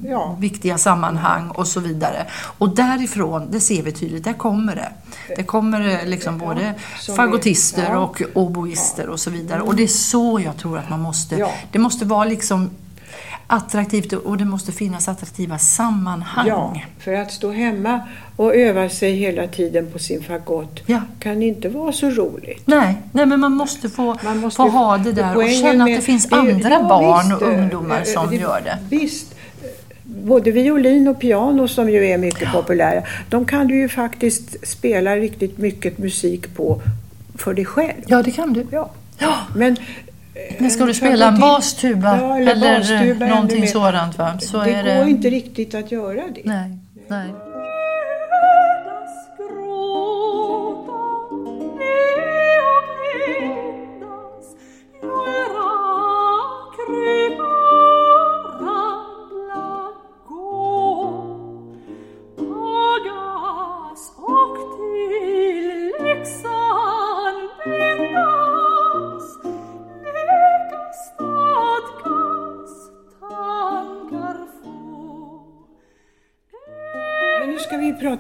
ja. 0.03 0.37
viktiga 0.39 0.77
sammanhang 0.77 1.49
och 1.49 1.67
så 1.67 1.79
vidare. 1.79 2.27
Och 2.57 2.75
därifrån, 2.75 3.47
det 3.51 3.59
ser 3.59 3.83
vi 3.83 3.91
tydligt, 3.91 4.23
där 4.23 4.33
kommer 4.33 4.75
det. 4.75 4.91
Det 5.35 5.43
kommer 5.43 5.89
eh, 5.89 6.09
liksom 6.09 6.37
både 6.37 6.73
fagottister 7.15 7.97
och 7.97 8.21
oboister 8.33 9.09
och 9.09 9.19
så 9.19 9.29
vidare. 9.29 9.61
Och 9.61 9.75
det 9.75 9.83
är 9.83 9.87
så 9.87 10.41
jag 10.45 10.57
tror 10.57 10.77
att 10.77 10.89
man 10.89 10.99
måste, 10.99 11.51
det 11.71 11.79
måste 11.79 12.05
vara 12.05 12.25
liksom 12.25 12.69
attraktivt 13.51 14.13
och 14.13 14.37
det 14.37 14.45
måste 14.45 14.71
finnas 14.71 15.07
attraktiva 15.07 15.57
sammanhang. 15.57 16.47
Ja, 16.47 16.81
för 16.99 17.13
att 17.13 17.31
stå 17.31 17.51
hemma 17.51 17.99
och 18.35 18.55
öva 18.55 18.89
sig 18.89 19.15
hela 19.15 19.47
tiden 19.47 19.91
på 19.91 19.99
sin 19.99 20.23
fagott 20.23 20.79
ja. 20.85 21.01
kan 21.19 21.43
inte 21.43 21.69
vara 21.69 21.91
så 21.91 22.09
roligt. 22.09 22.67
Nej, 22.67 22.95
nej 23.11 23.25
men 23.25 23.39
man 23.39 23.51
måste 23.51 23.89
få, 23.89 24.17
man 24.23 24.37
måste 24.37 24.57
få 24.57 24.69
ha 24.69 24.97
det 24.97 25.11
där 25.11 25.37
och 25.37 25.49
känna 25.49 25.83
att 25.83 25.89
det 25.89 26.01
finns 26.01 26.29
det, 26.29 26.35
andra 26.35 26.69
ja, 26.69 26.83
barn 26.89 27.29
visst, 27.29 27.41
och 27.41 27.47
ungdomar 27.47 27.97
eh, 27.97 28.03
som 28.03 28.29
det, 28.29 28.35
gör 28.35 28.61
det. 28.61 28.77
Visst, 28.89 29.35
både 30.03 30.51
violin 30.51 31.07
och 31.07 31.19
piano 31.19 31.67
som 31.67 31.89
ju 31.89 32.05
är 32.05 32.17
mycket 32.17 32.41
ja. 32.41 32.51
populära, 32.51 33.03
de 33.29 33.45
kan 33.45 33.67
du 33.67 33.75
ju 33.75 33.89
faktiskt 33.89 34.67
spela 34.67 35.15
riktigt 35.15 35.57
mycket 35.57 35.97
musik 35.97 36.55
på 36.55 36.81
för 37.35 37.53
dig 37.53 37.65
själv. 37.65 38.01
Ja, 38.07 38.23
det 38.23 38.31
kan 38.31 38.53
du. 38.53 38.67
Ja. 38.71 38.91
ja. 39.17 39.37
Men, 39.55 39.77
men 40.59 40.71
ska 40.71 40.85
du 40.85 40.93
spela 40.93 41.27
en 41.27 41.39
bastuba 41.39 42.17
ja, 42.17 42.37
eller, 42.39 42.51
eller 42.51 42.79
bastuba 42.79 43.25
någonting 43.25 43.67
sådant 43.67 44.17
va? 44.17 44.39
Så 44.39 44.63
det 44.63 44.71
är 44.73 44.97
går 44.97 45.05
det... 45.05 45.11
inte 45.11 45.29
riktigt 45.29 45.75
att 45.75 45.91
göra 45.91 46.23
det. 46.35 46.41
Nej, 46.43 46.77
nej. 47.07 47.27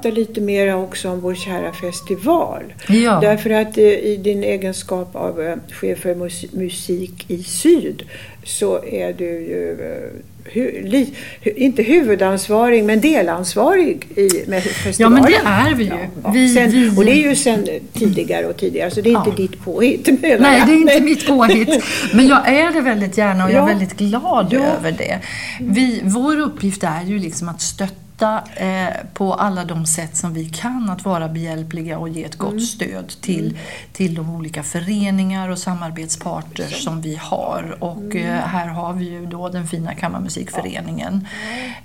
Prata 0.01 0.15
lite 0.15 0.41
mer 0.41 0.75
också 0.75 1.09
om 1.09 1.21
vår 1.21 1.35
kära 1.35 1.73
festival. 1.73 2.63
Ja. 2.87 3.19
Därför 3.21 3.49
att 3.49 3.77
eh, 3.77 3.83
i 3.83 4.19
din 4.23 4.43
egenskap 4.43 5.15
av 5.15 5.41
eh, 5.41 5.55
chef 5.71 5.99
för 5.99 6.15
musik 6.57 7.25
i 7.27 7.43
syd 7.43 8.03
så 8.43 8.85
är 8.85 9.13
du 9.13 9.25
ju 9.25 9.71
eh, 9.71 10.51
hu, 10.53 10.81
li, 10.83 11.13
hu, 11.41 11.51
inte 11.51 11.83
huvudansvarig 11.83 12.83
men 12.83 13.01
delansvarig 13.01 14.07
i 14.15 14.49
med 14.49 14.63
festivalen. 14.63 15.17
Ja 15.17 15.23
men 15.23 15.23
det 15.23 15.69
är 15.69 15.75
vi 15.75 15.83
ju. 15.83 15.89
Ja, 16.23 16.31
vi, 16.31 16.49
sen, 16.49 16.71
vi, 16.71 16.89
och 16.97 17.05
det 17.05 17.11
är 17.11 17.29
ju 17.29 17.35
sen 17.35 17.67
tidigare 17.93 18.45
och 18.45 18.57
tidigare 18.57 18.91
så 18.91 19.01
det 19.01 19.09
är 19.09 19.27
inte 19.27 19.41
ditt 19.41 19.63
påhitt 19.63 20.07
Nej 20.21 20.63
det 20.65 20.71
är 20.73 20.77
inte 20.77 21.01
mitt 21.01 21.27
påhitt. 21.27 21.83
Men 22.13 22.27
jag 22.27 22.47
är 22.47 22.73
det 22.73 22.81
väldigt 22.81 23.17
gärna 23.17 23.45
och 23.45 23.51
jag 23.51 23.63
är 23.63 23.67
väldigt 23.67 23.97
glad 23.97 24.53
över 24.53 24.91
det. 24.91 25.19
Vi, 25.59 26.01
vår 26.03 26.39
uppgift 26.39 26.83
är 26.83 27.03
ju 27.05 27.19
liksom 27.19 27.49
att 27.49 27.61
stötta 27.61 28.00
stötta 28.21 28.43
eh, 28.55 28.87
på 29.13 29.33
alla 29.33 29.65
de 29.65 29.85
sätt 29.85 30.15
som 30.15 30.33
vi 30.33 30.45
kan 30.45 30.89
att 30.89 31.05
vara 31.05 31.27
behjälpliga 31.27 31.97
och 31.97 32.09
ge 32.09 32.23
ett 32.23 32.35
gott 32.35 32.51
mm. 32.51 32.61
stöd 32.61 33.13
till, 33.21 33.45
mm. 33.45 33.57
till 33.93 34.15
de 34.15 34.35
olika 34.35 34.63
föreningar 34.63 35.49
och 35.49 35.57
samarbetspartners 35.57 36.83
som 36.83 37.01
vi 37.01 37.15
har. 37.15 37.77
Och 37.79 37.97
mm. 37.97 38.17
eh, 38.17 38.33
här 38.33 38.67
har 38.67 38.93
vi 38.93 39.05
ju 39.05 39.25
då 39.25 39.49
den 39.49 39.67
fina 39.67 39.93
Kammarmusikföreningen. 39.93 41.27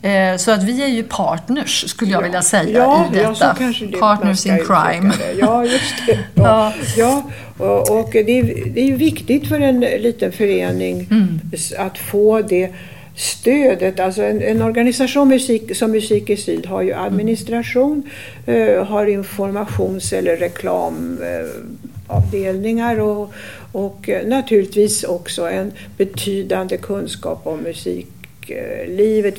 Eh, 0.02 0.36
så 0.36 0.50
att 0.50 0.62
vi 0.62 0.82
är 0.82 0.88
ju 0.88 1.02
partners 1.02 1.90
skulle 1.90 2.12
jag 2.12 2.22
vilja 2.22 2.42
säga 2.42 2.78
ja, 2.78 3.06
i 3.12 3.14
detta. 3.14 3.56
Ja, 3.60 3.98
partners 4.00 4.46
in 4.46 4.58
crime. 4.66 5.12
Ja, 5.40 5.64
just 5.64 6.06
det. 6.06 6.18
Ja, 6.34 6.72
ja. 6.96 7.22
och, 7.58 7.98
och 7.98 8.10
det, 8.12 8.38
är, 8.38 8.70
det 8.74 8.80
är 8.80 8.86
ju 8.86 8.96
viktigt 8.96 9.48
för 9.48 9.60
en 9.60 9.80
liten 9.80 10.32
förening 10.32 11.08
mm. 11.10 11.40
att 11.78 11.98
få 11.98 12.42
det 12.42 12.72
stödet. 13.16 14.00
Alltså 14.00 14.22
en, 14.22 14.42
en 14.42 14.62
organisation 14.62 15.28
musik, 15.28 15.76
som 15.76 15.90
Musik 15.90 16.30
i 16.30 16.36
Syd 16.36 16.66
har 16.66 16.82
ju 16.82 16.92
administration, 16.92 18.02
mm. 18.46 18.60
uh, 18.60 18.84
har 18.84 19.06
informations 19.06 20.12
eller 20.12 20.36
reklamavdelningar 20.36 22.96
uh, 22.96 23.02
och, 23.02 23.32
och 23.72 24.10
naturligtvis 24.26 25.04
också 25.04 25.48
en 25.48 25.72
betydande 25.96 26.76
kunskap 26.76 27.46
om 27.46 27.60
musiklivet, 27.60 29.34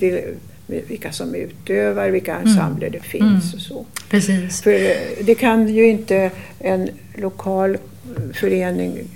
vilka 0.67 1.11
som 1.11 1.35
utövar, 1.35 2.09
vilka 2.09 2.35
mm. 2.35 2.47
ensembler 2.47 2.89
det 2.89 2.99
finns 2.99 3.53
mm. 3.53 3.55
och 3.55 3.61
så. 3.61 3.85
Precis. 4.09 4.61
För 4.61 4.73
eh, 4.73 4.97
det 5.21 5.35
kan 5.35 5.67
ju 5.67 5.87
inte 5.87 6.31
en 6.59 6.89
lokal 7.15 7.77
förening. 8.33 9.07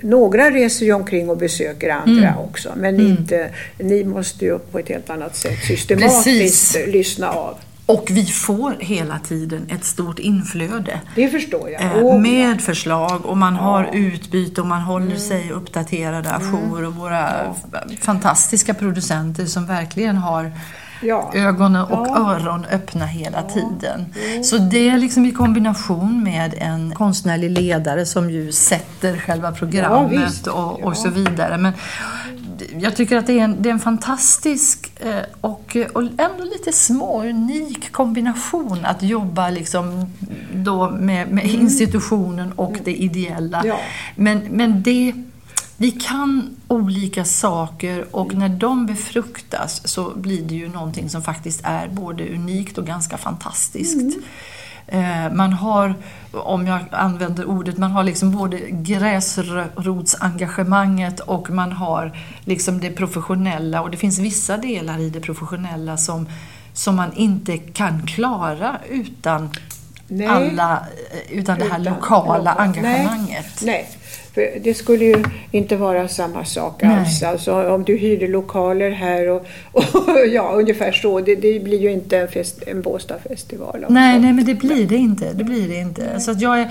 Några 0.00 0.50
reser 0.50 0.86
ju 0.86 0.92
omkring 0.92 1.30
och 1.30 1.36
besöker 1.36 1.90
andra 1.90 2.28
mm. 2.28 2.38
också. 2.38 2.72
Men 2.76 2.94
mm. 2.94 3.06
inte, 3.06 3.50
ni 3.78 4.04
måste 4.04 4.44
ju 4.44 4.58
på 4.58 4.78
ett 4.78 4.88
helt 4.88 5.10
annat 5.10 5.36
sätt 5.36 5.64
systematiskt 5.64 6.24
Precis. 6.24 6.86
lyssna 6.86 7.30
av. 7.30 7.58
Och 7.88 8.08
vi 8.10 8.24
får 8.26 8.76
hela 8.80 9.18
tiden 9.18 9.66
ett 9.70 9.84
stort 9.84 10.18
inflöde. 10.18 11.00
Det 11.14 11.28
förstår 11.28 11.70
jag. 11.70 12.04
Oh, 12.04 12.20
med 12.20 12.54
ja. 12.54 12.58
förslag 12.58 13.26
och 13.26 13.36
man 13.36 13.56
har 13.56 13.84
ja. 13.84 13.98
utbyte 13.98 14.60
och 14.60 14.66
man 14.66 14.82
håller 14.82 15.06
mm. 15.06 15.18
sig 15.18 15.50
uppdaterade, 15.50 16.30
ajour 16.30 16.84
och 16.84 16.94
våra 16.94 17.44
ja. 17.72 17.82
fantastiska 18.00 18.74
producenter 18.74 19.46
som 19.46 19.66
verkligen 19.66 20.16
har 20.16 20.52
ja. 21.02 21.30
ögonen 21.34 21.82
och 21.82 22.06
ja. 22.08 22.18
öron 22.18 22.64
öppna 22.64 23.06
hela 23.06 23.44
ja. 23.48 23.54
tiden. 23.54 24.06
Mm. 24.30 24.44
Så 24.44 24.58
det 24.58 24.88
är 24.88 24.98
liksom 24.98 25.24
i 25.24 25.32
kombination 25.32 26.22
med 26.22 26.54
en 26.58 26.94
konstnärlig 26.94 27.50
ledare 27.50 28.06
som 28.06 28.30
ju 28.30 28.52
sätter 28.52 29.16
själva 29.16 29.52
programmet 29.52 30.46
och, 30.46 30.82
och 30.82 30.96
så 30.96 31.10
vidare. 31.10 31.58
Men 31.58 31.72
jag 32.80 32.96
tycker 32.96 33.16
att 33.16 33.26
det 33.26 33.38
är 33.38 33.44
en, 33.44 33.62
det 33.62 33.68
är 33.68 33.72
en 33.72 33.80
fantastisk 33.80 34.92
eh, 35.00 35.22
och, 35.40 35.76
och 35.92 36.02
ändå 36.02 36.44
lite 36.52 36.72
små, 36.72 37.22
unik 37.22 37.92
kombination 37.92 38.84
att 38.84 39.02
jobba 39.02 39.50
liksom 39.50 40.06
då 40.54 40.90
med, 40.90 41.28
med 41.28 41.44
mm. 41.44 41.60
institutionen 41.60 42.52
och 42.52 42.76
det 42.84 42.94
ideella. 42.94 43.62
Men, 44.16 44.38
men 44.38 44.82
det 44.82 45.12
vi 45.80 45.90
kan 45.90 46.56
olika 46.68 47.24
saker 47.24 48.06
och 48.10 48.34
när 48.34 48.48
de 48.48 48.86
befruktas 48.86 49.88
så 49.88 50.12
blir 50.16 50.42
det 50.42 50.54
ju 50.54 50.68
någonting 50.68 51.10
som 51.10 51.22
faktiskt 51.22 51.60
är 51.64 51.88
både 51.88 52.28
unikt 52.28 52.78
och 52.78 52.86
ganska 52.86 53.18
fantastiskt. 53.18 54.00
Mm. 54.00 54.22
Man 55.36 55.52
har, 55.52 55.94
om 56.32 56.66
jag 56.66 56.80
använder 56.90 57.44
ordet, 57.44 57.78
man 57.78 57.90
har 57.90 58.04
liksom 58.04 58.30
både 58.30 58.60
gräsrotsengagemanget 58.70 61.20
och 61.20 61.50
man 61.50 61.72
har 61.72 62.18
liksom 62.44 62.80
det 62.80 62.90
professionella 62.90 63.82
och 63.82 63.90
det 63.90 63.96
finns 63.96 64.18
vissa 64.18 64.56
delar 64.56 64.98
i 64.98 65.10
det 65.10 65.20
professionella 65.20 65.96
som, 65.96 66.28
som 66.72 66.96
man 66.96 67.12
inte 67.12 67.58
kan 67.58 68.06
klara 68.06 68.76
utan 68.90 69.50
Nej. 70.08 70.26
alla, 70.26 70.86
utan 71.30 71.58
det 71.58 71.64
här 71.64 71.80
utan, 71.80 71.94
lokala 71.94 72.52
engagemanget. 72.52 73.62
Nej. 73.62 73.64
Nej. 73.64 73.97
För 74.38 74.60
det 74.60 74.74
skulle 74.74 75.04
ju 75.04 75.24
inte 75.50 75.76
vara 75.76 76.08
samma 76.08 76.44
sak 76.44 76.82
Nej. 76.82 76.96
alls. 76.96 77.22
Alltså, 77.22 77.74
om 77.74 77.84
du 77.84 77.96
hyrde 77.96 78.28
lokaler 78.28 78.90
här 78.90 79.28
och, 79.28 79.46
och 79.72 80.26
ja, 80.32 80.52
ungefär 80.54 80.92
så. 80.92 81.20
Det, 81.20 81.34
det, 81.34 81.64
blir 81.64 81.78
ju 81.78 81.92
inte 81.92 82.18
en, 82.18 82.28
fest, 82.28 82.62
en 82.66 82.82
Båstadfestival. 82.82 83.84
Nej, 83.88 84.20
nej, 84.20 84.32
men 84.32 84.44
det 84.44 84.54
blir 84.54 84.86
det 84.86 84.96
inte. 84.96 85.32
Det 85.32 85.44
blir 85.44 85.68
det 85.68 85.76
inte. 85.76 86.20
Så 86.20 86.30
att 86.30 86.40
jag, 86.40 86.60
är, 86.60 86.68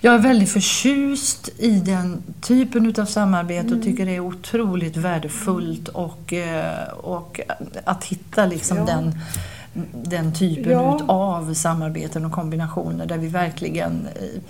jag 0.00 0.14
är 0.14 0.18
väldigt 0.18 0.50
förtjust 0.50 1.50
i 1.58 1.70
den 1.70 2.22
typen 2.40 2.94
av 2.98 3.04
samarbete 3.04 3.66
mm. 3.66 3.78
och 3.78 3.84
tycker 3.84 4.06
det 4.06 4.16
är 4.16 4.20
otroligt 4.20 4.96
värdefullt 4.96 5.88
och, 5.88 6.32
eh, 6.32 6.88
och 6.92 7.40
att 7.84 8.04
hitta 8.04 8.46
liksom 8.46 8.76
ja. 8.76 8.84
den 8.84 9.14
den 9.92 10.34
typen 10.34 10.72
ja. 10.72 11.00
av 11.06 11.54
samarbeten 11.54 12.24
och 12.24 12.32
kombinationer 12.32 13.06
där 13.06 13.18
vi 13.18 13.28
verkligen 13.28 14.08
eh, 14.14 14.40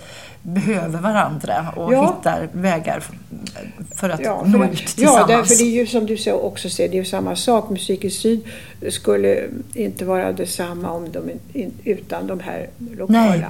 behöver 0.43 1.01
varandra 1.01 1.73
och 1.77 1.95
ja. 1.95 2.17
hittar 2.17 2.49
vägar 2.53 3.03
för 3.95 4.11
att 4.11 4.21
ja, 4.21 4.43
nå 4.47 4.65
ut 4.65 4.77
tillsammans. 4.77 5.31
Ja, 5.31 5.37
därför 5.37 5.55
det 5.55 5.65
är 5.65 5.75
ju 5.75 5.87
som 5.87 6.07
du 6.07 6.33
också 6.33 6.71
säger, 6.71 6.91
det 6.91 6.97
är 6.97 6.99
ju 6.99 7.05
samma 7.05 7.37
sak. 7.37 7.71
Musik 7.71 8.05
i 8.05 8.11
Syd 8.11 8.45
skulle 8.91 9.49
inte 9.75 10.05
vara 10.05 10.33
detsamma 10.33 10.91
om 10.91 11.13
de, 11.13 11.31
utan 11.85 12.27
de 12.27 12.41
här 12.41 12.69
lokala. 12.79 13.19
Nej, 13.19 13.45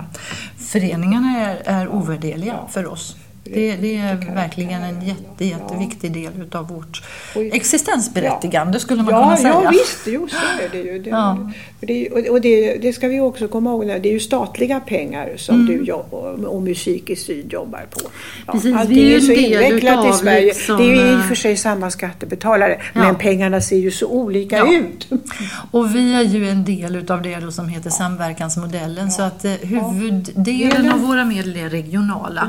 föreningarna 0.58 1.38
är, 1.40 1.62
är 1.64 1.88
ovärderliga 1.88 2.54
ja. 2.62 2.68
för 2.70 2.86
oss. 2.86 3.16
Det, 3.44 3.76
det 3.76 3.96
är 3.96 4.34
verkligen 4.34 4.82
en 4.82 5.06
jätte, 5.06 5.44
jätteviktig 5.44 6.12
del 6.12 6.32
utav 6.42 6.68
vårt 6.68 7.02
existensberättigande 7.34 8.72
ja. 8.72 8.80
skulle 8.80 9.02
man 9.02 9.14
ja, 9.14 9.22
kunna 9.22 9.36
säga. 9.36 9.60
Ja 9.64 9.70
visst, 9.70 10.00
jo, 10.06 10.28
så 10.28 10.64
är 10.64 10.68
det 10.72 10.78
ju. 10.78 10.98
Det, 10.98 11.10
ja. 11.10 11.50
det, 11.80 12.10
och 12.10 12.40
det, 12.40 12.76
det, 12.76 12.92
ska 12.92 13.08
vi 13.08 13.20
också 13.20 13.48
komma 13.48 13.70
ihåg, 13.70 13.86
det 13.86 14.08
är 14.08 14.12
ju 14.12 14.20
statliga 14.20 14.80
pengar 14.80 15.32
som 15.36 15.54
mm. 15.54 15.66
du 15.66 15.84
jobbar, 15.84 16.46
och 16.46 16.62
Musik 16.62 17.10
i 17.10 17.16
Syd 17.16 17.52
jobbar 17.52 17.86
på. 17.90 18.00
Ja, 18.46 18.52
Precis, 18.52 18.76
vi 18.88 19.12
är, 19.12 19.16
är 19.16 19.20
så 19.20 19.32
invecklat 19.32 20.14
i 20.14 20.18
Sverige. 20.18 20.44
Liksom, 20.44 20.76
det 20.76 20.84
är 20.84 21.04
ju 21.04 21.18
i 21.18 21.20
och 21.20 21.24
för 21.24 21.34
sig 21.34 21.56
samma 21.56 21.90
skattebetalare, 21.90 22.80
men 22.94 23.14
pengarna 23.14 23.60
ser 23.60 23.76
ju 23.76 23.90
så 23.90 24.06
olika 24.06 24.66
ut. 24.66 25.08
Och 25.70 25.94
vi 25.94 26.14
är 26.14 26.22
ju 26.22 26.48
en 26.48 26.64
del 26.64 26.96
utav 26.96 27.22
det 27.22 27.52
som 27.52 27.68
heter 27.68 27.90
samverkansmodellen, 27.90 29.10
så 29.10 29.22
att 29.22 29.44
eh, 29.44 29.52
huvuddelen 29.52 30.92
av 30.92 31.00
våra 31.00 31.24
medel 31.24 31.56
är 31.56 31.68
regionala. 31.68 32.48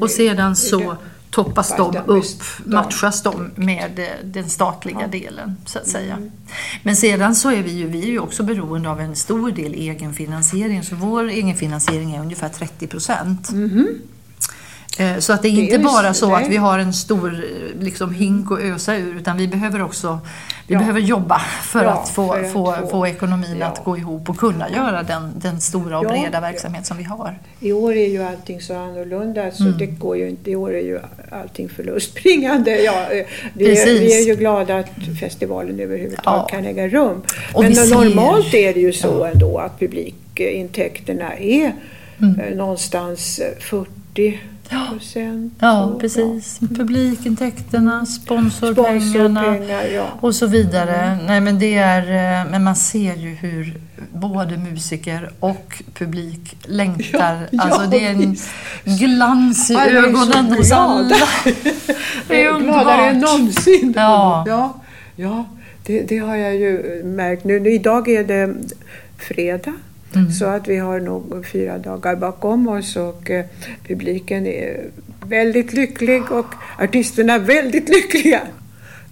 Och 0.00 0.10
sedan 0.10 0.31
sedan 0.32 0.56
så 0.56 0.96
toppas 1.30 1.76
de 1.76 1.96
upp, 2.06 2.42
matchas 2.64 3.22
de 3.22 3.50
med 3.54 3.98
eh, 3.98 4.06
den 4.24 4.48
statliga 4.50 5.06
delen 5.06 5.56
så 5.66 5.78
att 5.78 5.88
säga. 5.88 6.14
Mm. 6.14 6.30
Men 6.82 6.96
sedan 6.96 7.34
så 7.34 7.50
är 7.50 7.62
vi 7.62 7.70
ju, 7.70 7.86
vi 7.86 8.02
är 8.02 8.06
ju 8.06 8.18
också 8.18 8.42
beroende 8.42 8.90
av 8.90 9.00
en 9.00 9.16
stor 9.16 9.50
del 9.50 9.74
egenfinansiering 9.74 10.82
så 10.82 10.96
vår 10.96 11.28
egenfinansiering 11.28 12.14
är 12.14 12.20
ungefär 12.20 12.48
30 12.48 12.86
procent. 12.86 13.50
Mm. 13.50 13.78
Eh, 13.78 13.84
så 15.18 15.32
att 15.32 15.42
det 15.42 15.48
är 15.48 15.50
inte 15.50 15.76
det 15.76 15.82
är 15.82 15.84
bara 15.84 16.14
så 16.14 16.34
att 16.34 16.48
vi 16.48 16.56
har 16.56 16.78
en 16.78 16.92
stor 16.92 17.44
liksom, 17.80 18.14
hink 18.14 18.50
att 18.50 18.58
ösa 18.58 18.96
ur 18.96 19.16
utan 19.16 19.36
vi 19.36 19.48
behöver 19.48 19.82
också 19.82 20.20
vi 20.66 20.74
ja. 20.74 20.78
behöver 20.78 21.00
jobba 21.00 21.38
för 21.62 21.84
ja, 21.84 21.90
att 21.90 22.08
få, 22.08 22.32
för 22.32 22.44
få, 22.44 22.74
få, 22.80 22.86
få 22.86 23.06
ekonomin 23.06 23.56
ja. 23.60 23.66
att 23.66 23.84
gå 23.84 23.96
ihop 23.96 24.30
och 24.30 24.36
kunna 24.36 24.70
göra 24.70 25.02
den, 25.02 25.32
den 25.36 25.60
stora 25.60 25.98
och 25.98 26.06
breda 26.06 26.40
verksamhet 26.40 26.86
som 26.86 26.96
vi 26.96 27.04
har. 27.04 27.38
I 27.60 27.72
år 27.72 27.96
är 27.96 28.08
ju 28.08 28.22
allting 28.22 28.60
så 28.60 28.74
annorlunda 28.74 29.50
så 29.50 29.62
mm. 29.62 29.78
det 29.78 29.86
går 29.86 30.16
ju 30.16 30.28
inte. 30.28 30.50
I 30.50 30.56
år 30.56 30.74
är 30.74 30.82
ju 30.82 31.00
allting 31.30 31.68
förlustbringande. 31.68 32.82
Ja, 32.82 32.92
eh, 32.92 33.26
vi, 33.54 33.78
är, 33.80 33.86
vi 33.86 34.22
är 34.22 34.26
ju 34.26 34.36
glada 34.36 34.78
att 34.78 34.90
festivalen 35.20 35.80
överhuvudtaget 35.80 36.50
kan 36.50 36.64
äga 36.64 36.88
rum. 36.88 37.22
Och 37.52 37.62
Men 37.62 37.72
normalt 37.72 38.50
ser... 38.50 38.68
är 38.68 38.74
det 38.74 38.80
ju 38.80 38.92
så 38.92 39.24
ändå 39.24 39.58
att 39.58 39.78
publikintäkterna 39.78 41.36
är 41.36 41.72
mm. 42.18 42.40
Eh, 42.40 42.56
någonstans 42.56 43.40
40 43.60 44.40
procent. 44.90 45.54
Ja, 45.58 45.96
precis. 46.00 46.58
Ja. 46.60 46.66
Publikintäkterna, 46.76 48.06
sponsorpengarna 48.06 49.00
Sponsorpengar, 49.00 49.84
ja. 49.84 50.06
och 50.20 50.34
så 50.34 50.46
vidare. 50.46 50.96
Mm. 50.96 51.26
Nej, 51.26 51.40
men, 51.40 51.58
det 51.58 51.74
är, 51.74 52.02
eh, 52.02 52.50
men 52.50 52.64
man 52.64 52.76
ser 52.76 53.16
ju 53.16 53.28
hur 53.28 53.80
både 54.12 54.56
musiker 54.56 55.30
och 55.40 55.82
publik 55.94 56.56
längtar. 56.62 57.48
Ja, 57.50 57.62
alltså, 57.62 57.90
det 57.90 58.04
är 58.06 58.10
en 58.10 58.36
glans 58.84 59.70
i 59.70 59.74
ögonen 59.74 60.46
hos 60.46 60.72
alla. 60.72 61.16
det 62.28 62.44
är. 62.44 62.60
Gladare 62.60 63.10
än 63.10 63.18
någonsin. 63.18 63.92
Ja. 63.96 64.44
Ja, 64.46 64.80
ja 65.16 65.44
det, 65.86 66.02
det 66.02 66.18
har 66.18 66.36
jag 66.36 66.54
ju 66.54 67.02
märkt 67.04 67.44
nu. 67.44 67.72
Idag 67.72 68.08
är 68.08 68.24
det 68.24 68.54
fredag. 69.18 69.74
Mm. 70.14 70.32
Så 70.32 70.44
att 70.44 70.68
vi 70.68 70.76
har 70.76 71.00
nog 71.00 71.46
fyra 71.46 71.78
dagar 71.78 72.16
bakom 72.16 72.68
oss 72.68 72.96
och 72.96 73.30
eh, 73.30 73.44
publiken 73.86 74.46
är 74.46 74.84
väldigt 75.26 75.72
lycklig 75.72 76.32
och 76.32 76.54
artisterna 76.78 77.38
väldigt 77.38 77.88
lyckliga. 77.88 78.40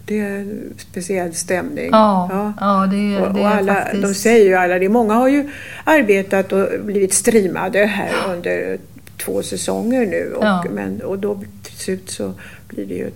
Det 0.04 0.18
är 0.18 0.38
en 0.38 0.74
speciell 0.78 1.34
stämning. 1.34 1.88
Ja, 1.92 2.28
ja. 2.32 2.52
ja 2.60 2.86
det, 2.86 3.20
och, 3.20 3.40
och 3.40 3.48
alla, 3.48 3.74
faktiskt... 3.74 4.02
De 4.02 4.14
säger 4.14 4.44
ju 4.44 4.54
alla 4.54 4.78
det. 4.78 4.88
Många 4.88 5.14
har 5.14 5.28
ju 5.28 5.50
arbetat 5.84 6.52
och 6.52 6.68
blivit 6.84 7.14
streamade 7.14 7.86
här 7.86 8.12
under 8.34 8.78
två 9.24 9.42
säsonger 9.42 10.06
nu. 10.06 10.32
Och, 10.36 10.44
ja. 10.44 10.64
men, 10.70 11.00
och 11.00 11.18
då 11.18 11.40
till 11.62 11.76
slut 11.76 12.10
så 12.10 12.32
blir 12.68 12.86
det 12.86 12.94
ju 12.94 13.10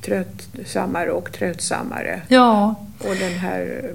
tröttsammare 0.00 1.10
och 1.10 1.32
tröttsammare. 1.32 2.20
Ja. 2.28 2.74
Och 2.98 3.16
den 3.20 3.32
här 3.32 3.92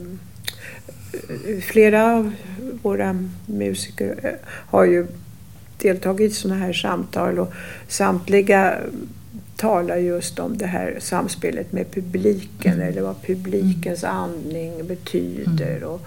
flera 1.61 2.15
av 2.15 2.33
våra 2.81 3.25
musiker 3.45 4.19
eh, 4.23 4.47
har 4.47 4.85
ju 4.85 5.07
deltagit 5.77 6.31
i 6.31 6.35
sådana 6.35 6.59
här 6.59 6.73
samtal 6.73 7.39
och 7.39 7.53
samtliga 7.87 8.77
talar 9.55 9.97
just 9.97 10.39
om 10.39 10.57
det 10.57 10.65
här 10.65 10.97
samspelet 10.99 11.71
med 11.71 11.91
publiken 11.91 12.73
mm. 12.73 12.87
eller 12.87 13.01
vad 13.01 13.21
publikens 13.21 14.03
andning 14.03 14.87
betyder. 14.87 15.77
Mm. 15.77 15.89
Och 15.89 16.01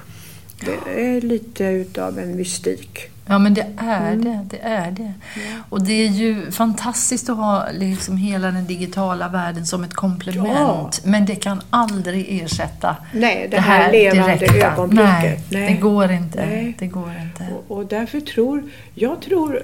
det 0.65 1.01
är 1.01 1.21
lite 1.21 1.65
utav 1.65 2.19
en 2.19 2.37
mystik. 2.37 3.13
Ja 3.27 3.39
men 3.39 3.55
det 3.55 3.67
är 3.77 4.13
mm. 4.13 4.25
det, 4.25 4.47
det 4.51 4.59
är 4.63 4.91
det. 4.91 5.13
Ja. 5.35 5.41
Och 5.69 5.83
det 5.83 5.93
är 5.93 6.09
ju 6.09 6.51
fantastiskt 6.51 7.31
att 7.31 7.37
ha 7.37 7.67
liksom 7.73 8.17
hela 8.17 8.51
den 8.51 8.67
digitala 8.67 9.29
världen 9.29 9.67
som 9.67 9.85
ett 9.85 9.95
komplement. 9.95 11.01
Ja. 11.05 11.11
Men 11.11 11.27
det 11.27 11.35
kan 11.35 11.63
aldrig 11.71 12.43
ersätta 12.43 12.97
Nej, 13.13 13.49
det, 13.51 13.57
det 13.57 13.63
här, 13.63 13.83
här 13.83 13.93
levande 13.93 14.37
direkta. 14.37 14.73
ögonblicket. 14.73 15.11
Nej, 15.11 15.41
Nej, 15.51 15.75
det 15.75 15.81
går 15.81 16.11
inte. 16.11 16.47
Nej. 16.47 16.77
Det 16.79 16.87
går 16.87 17.13
inte. 17.23 17.55
Och, 17.55 17.77
och 17.77 17.87
därför 17.87 18.21
tror, 18.21 18.63
jag 18.95 19.21
tror 19.21 19.63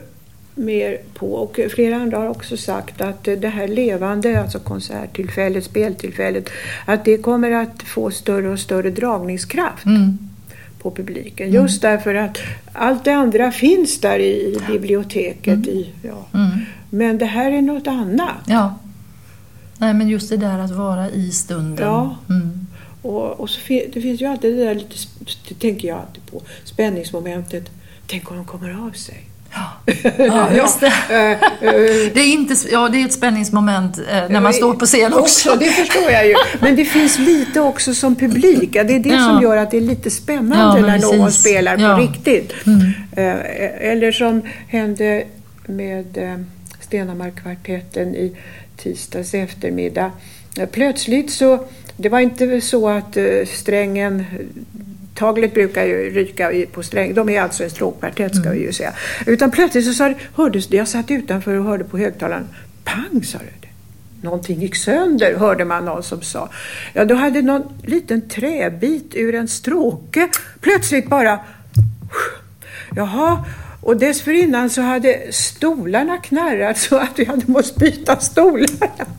mer 0.55 0.99
på, 1.15 1.35
och 1.35 1.61
flera 1.75 1.97
andra 1.97 2.19
har 2.19 2.29
också 2.29 2.57
sagt 2.57 3.01
att 3.01 3.25
det 3.25 3.49
här 3.49 3.69
levande, 3.69 4.41
alltså 4.41 4.59
konserttillfället, 4.59 5.65
speltillfället, 5.65 6.51
att 6.85 7.05
det 7.05 7.19
kommer 7.19 7.51
att 7.51 7.83
få 7.83 8.11
större 8.11 8.49
och 8.49 8.59
större 8.59 8.91
dragningskraft. 8.91 9.87
Mm 9.87 10.28
på 10.91 10.97
publiken. 10.97 11.49
Mm. 11.49 11.63
Just 11.63 11.83
därför 11.83 12.15
att 12.15 12.39
allt 12.73 13.05
det 13.05 13.13
andra 13.13 13.53
finns 13.53 14.01
där 14.01 14.19
i 14.19 14.59
biblioteket. 14.69 15.55
Mm. 15.55 15.69
I, 15.69 15.93
ja. 16.03 16.27
Mm. 16.39 16.51
Men 16.91 17.19
det 17.19 17.27
här 17.27 17.53
är 17.53 17.63
något 17.63 17.87
annat. 17.87 18.43
Ja. 18.47 18.75
Nej, 19.79 19.95
men 19.95 20.09
just 20.09 20.31
det 20.31 20.37
där 20.37 20.59
att 20.59 20.71
vara 20.71 21.11
i 21.11 21.31
stunden. 21.31 21.87
Ja. 21.87 22.17
Mm. 22.31 22.67
Och, 23.03 23.41
och 23.41 23.51
så 23.51 23.61
det 23.69 24.01
finns 24.01 24.21
ju 24.21 24.27
alltid 24.27 24.57
det 24.57 24.65
där 24.65 24.75
lite, 24.75 24.97
det 25.49 25.55
tänker 25.55 25.89
jag 25.89 25.99
alltid 25.99 26.27
på, 26.27 26.43
spänningsmomentet. 26.65 27.71
Tänk 28.07 28.31
om 28.31 28.37
de 28.37 28.47
kommer 28.47 28.87
av 28.87 28.91
sig. 28.91 29.25
Ja, 29.53 29.95
ja 30.19 30.53
just 30.53 30.81
det. 30.81 30.93
det, 32.15 32.21
är 32.21 32.33
inte, 32.33 32.55
ja, 32.71 32.89
det 32.89 33.03
är 33.03 33.05
ett 33.05 33.13
spänningsmoment 33.13 33.99
eh, 33.99 34.05
när 34.29 34.41
man 34.41 34.53
står 34.53 34.75
på 34.75 34.87
scen 34.87 35.13
också. 35.13 35.21
också. 35.21 35.57
Det 35.61 35.71
förstår 35.71 36.11
jag 36.11 36.27
ju. 36.27 36.35
Men 36.61 36.77
det 36.77 36.85
finns 36.85 37.19
lite 37.19 37.61
också 37.61 37.95
som 37.95 38.17
publik. 38.17 38.73
Det 38.73 38.79
är 38.79 38.99
det 38.99 39.09
ja. 39.09 39.25
som 39.25 39.43
gör 39.43 39.57
att 39.57 39.71
det 39.71 39.77
är 39.77 39.81
lite 39.81 40.11
spännande 40.11 40.81
ja, 40.81 40.87
när 40.87 40.99
precis. 40.99 41.19
någon 41.19 41.33
spelar 41.33 41.77
på 41.77 42.03
riktigt. 42.03 42.53
Mm. 42.67 42.81
Eh, 43.13 43.91
eller 43.91 44.13
som 44.13 44.43
hände 44.69 45.25
med 45.67 46.19
eh, 46.19 46.35
Stenamarkvartetten 46.81 48.15
i 48.15 48.37
tisdags 48.77 49.35
eftermiddag. 49.35 50.11
Plötsligt 50.73 51.31
så, 51.31 51.67
det 51.97 52.09
var 52.09 52.21
inte 52.21 52.61
så 52.61 52.89
att 52.89 53.17
strängen 53.47 54.25
Taglet 55.19 55.55
brukar 55.55 55.85
ju 55.85 56.11
ryka 56.11 56.53
på 56.73 56.83
sträng. 56.83 57.15
De 57.15 57.29
är 57.29 57.41
alltså 57.41 57.65
en 57.65 57.71
stråkkvartett 57.71 58.35
ska 58.35 58.45
mm. 58.45 58.59
vi 58.59 58.65
ju 58.65 58.73
säga. 58.73 58.93
Utan 59.27 59.51
plötsligt 59.51 59.85
så 59.85 59.93
sa 59.93 60.09
det, 60.09 60.15
hördes 60.35 60.67
det, 60.67 60.77
jag 60.77 60.89
satt 60.89 61.11
utanför 61.11 61.55
och 61.55 61.65
hörde 61.65 61.85
på 61.85 61.99
högtalaren. 61.99 62.49
Pang 62.85 63.25
sa 63.25 63.39
det. 63.39 63.69
Någonting 64.23 64.61
gick 64.61 64.77
sönder 64.77 65.37
hörde 65.37 65.65
man 65.65 65.85
någon 65.85 66.03
som 66.03 66.23
sa. 66.23 66.49
Ja, 66.93 67.05
då 67.05 67.15
hade 67.15 67.43
någon 67.43 67.63
liten 67.83 68.29
träbit 68.29 69.15
ur 69.15 69.35
en 69.35 69.49
stråke 69.49 70.29
plötsligt 70.61 71.09
bara 71.09 71.41
Jaha, 72.97 73.45
och 73.81 73.97
dessförinnan 73.97 74.71
så 74.71 74.83
hade 74.83 75.33
stolarna 75.33 76.17
knarrat 76.17 76.79
så 76.79 76.97
att 76.97 77.11
vi 77.17 77.25
hade 77.25 77.43
måst 77.47 77.77
byta 77.77 78.17
stolar. 78.17 78.69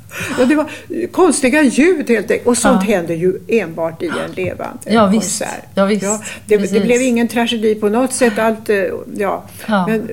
Och 0.39 0.47
det 0.47 0.55
var 0.55 0.69
konstiga 1.11 1.61
ljud 1.61 2.09
helt 2.09 2.31
enkelt. 2.31 2.47
Och 2.47 2.57
sånt 2.57 2.83
ja. 2.87 2.95
händer 2.95 3.15
ju 3.15 3.39
enbart 3.47 4.01
i 4.01 4.07
en 4.07 4.31
levande 4.31 4.79
ja, 4.85 5.11
konsert. 5.11 5.65
Ja, 5.73 5.85
visst. 5.85 6.03
Ja, 6.03 6.21
det, 6.45 6.57
det, 6.57 6.79
blev 6.79 7.01
ingen 7.01 7.27
tragedi 7.27 7.75
på 7.75 7.89
något 7.89 8.13
sätt. 8.13 8.39
Allt, 8.39 8.69
eh, 8.69 8.77
ja. 9.15 9.43
ja. 9.67 9.87
Men, 9.87 10.09